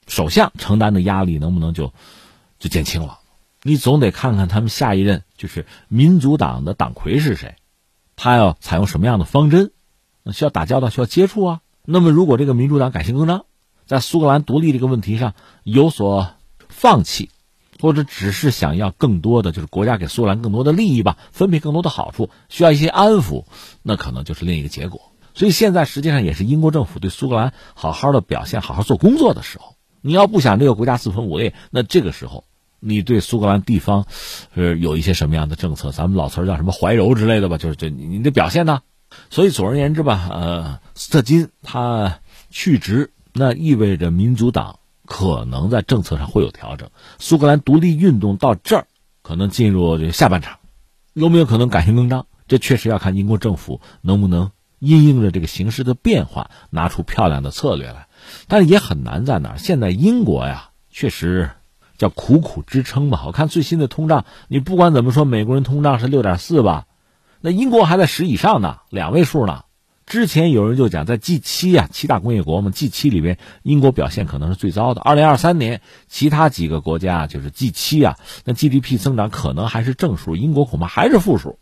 [0.07, 1.93] 首相承担的压力能不能就
[2.57, 3.19] 就减轻了？
[3.61, 7.55] 你总得看看他们下一任就是民主党的党魁是谁，
[8.15, 9.71] 他要采用什么样的方针？
[10.31, 11.61] 需要打交道，需要接触啊。
[11.85, 13.45] 那么，如果这个民主党改弦更张，
[13.89, 15.33] 在苏格兰独立这个问题上
[15.63, 16.35] 有所
[16.69, 17.31] 放弃，
[17.81, 23.45] 或者只是想要更多的就是国家给苏格兰更多的利益吧，分配更多的好处，需要一些安抚，
[23.81, 25.01] 那可能就是另一个结果。
[25.33, 29.75] 所以现在实际上也是英国政府对苏格兰好好的表现、好好做工作的时候。
[30.01, 32.43] 你要不想这个国家四分五裂，那这个时候
[32.79, 34.05] 你对苏格兰地方，
[34.53, 35.91] 呃，有一些什么样的政策？
[35.91, 38.81] 咱们老词儿叫什么怀柔之类的吧，就是这你的表现呢？
[39.31, 42.19] 所以总而言之吧，呃，斯特金他
[42.51, 46.89] 去职，那意味着民主党可能在政策上会有调整。
[47.19, 48.87] 苏格兰独立运动到这儿
[49.21, 50.57] 可能进入这下半场，
[51.13, 52.25] 有没有可能改弦更张？
[52.47, 58.07] 这确实要看英国政府能不能因应着这个形势的变化，拿出漂亮的策略来。
[58.47, 59.57] 但也很难在哪儿？
[59.57, 61.51] 现在英国呀，确实
[61.97, 63.23] 叫苦苦支撑吧。
[63.27, 66.87] 我看最新的通胀，你不管怎么说，美国人通胀是六点四吧。
[67.41, 69.63] 那英国还在十以上呢，两位数呢。
[70.09, 75.01] 之前有人就讲，在 G 七啊，七大工业国嘛，G 七里边，英国表现可能是最糟的。
[75.01, 81.59] 二零二三年，其他几个国家就是 G 七啊，那 GDP 增长可能还是正数，英国恐怕还是负数。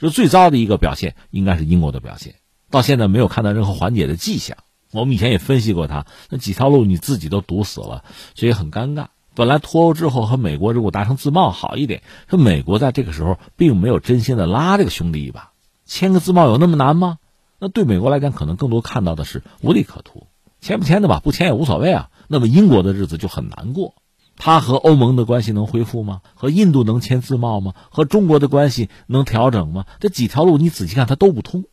[0.00, 2.36] 就最糟的一个表现，应该是英国的表现。
[2.70, 4.56] 到现在没有看到任何缓解的迹象。
[4.90, 9.08] 我们以前也分析过，它那几条路你自己都堵死了，所以很尴尬。
[9.34, 15.52] 本来脱欧之后和美国如果达成自贸好一点，说美国在这个时候并没有真心的拉这个兄弟一把，
[15.84, 17.18] 签个自贸有那么难吗？
[17.62, 20.26] 那对美国来讲，可能更多看到的是无利可图，
[20.60, 22.10] 签不签的吧，不签也无所谓啊。
[22.26, 23.94] 那么英国的日子就很难过，
[24.36, 26.22] 他和欧盟的关系能恢复吗？
[26.34, 27.74] 和印度能签自贸吗？
[27.88, 29.86] 和中国的关系能调整吗？
[30.00, 31.66] 这几条路你仔细看，它都不通，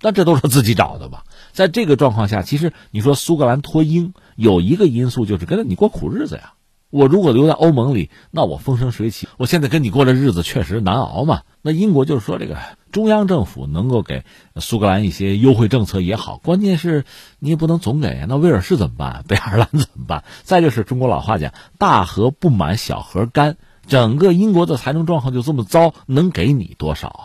[0.00, 1.24] 但这都是自己找的吧？
[1.52, 6.54] 在这个状况下，其实你说苏格兰脱英有一个因素就是跟着你过苦日子呀。
[6.94, 9.26] 我如果留在欧盟里，那我风生水起。
[9.36, 11.42] 我现在跟你过的日子确实难熬嘛。
[11.60, 12.56] 那英国就是说，这个
[12.92, 14.22] 中央政府能够给
[14.60, 17.04] 苏格兰一些优惠政策也好，关键是
[17.40, 18.26] 你也不能总给。
[18.28, 19.24] 那威尔士怎么办？
[19.26, 20.22] 北爱尔兰怎么办？
[20.44, 23.56] 再就是中国老话讲，大河不满小河干。
[23.88, 27.24] 整个英国的财政状况就这么糟，能给你多少啊？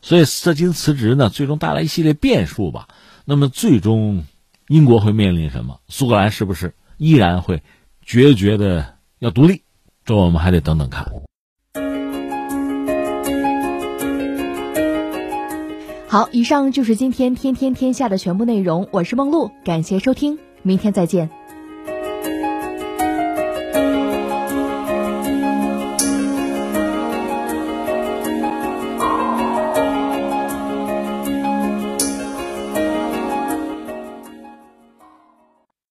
[0.00, 2.86] 所以斯特金辞职呢，最终带来一系列变数吧。
[3.24, 4.26] 那么最终，
[4.68, 5.80] 英国会面临什么？
[5.88, 7.64] 苏格兰是不是依然会？
[8.04, 8.91] 决绝的
[9.22, 9.62] 要独立，
[10.04, 11.06] 这我们还得等等看。
[16.08, 18.88] 好，以上就是今天天天天下的全部内容。
[18.90, 21.30] 我是梦露，感谢收听，明天再见。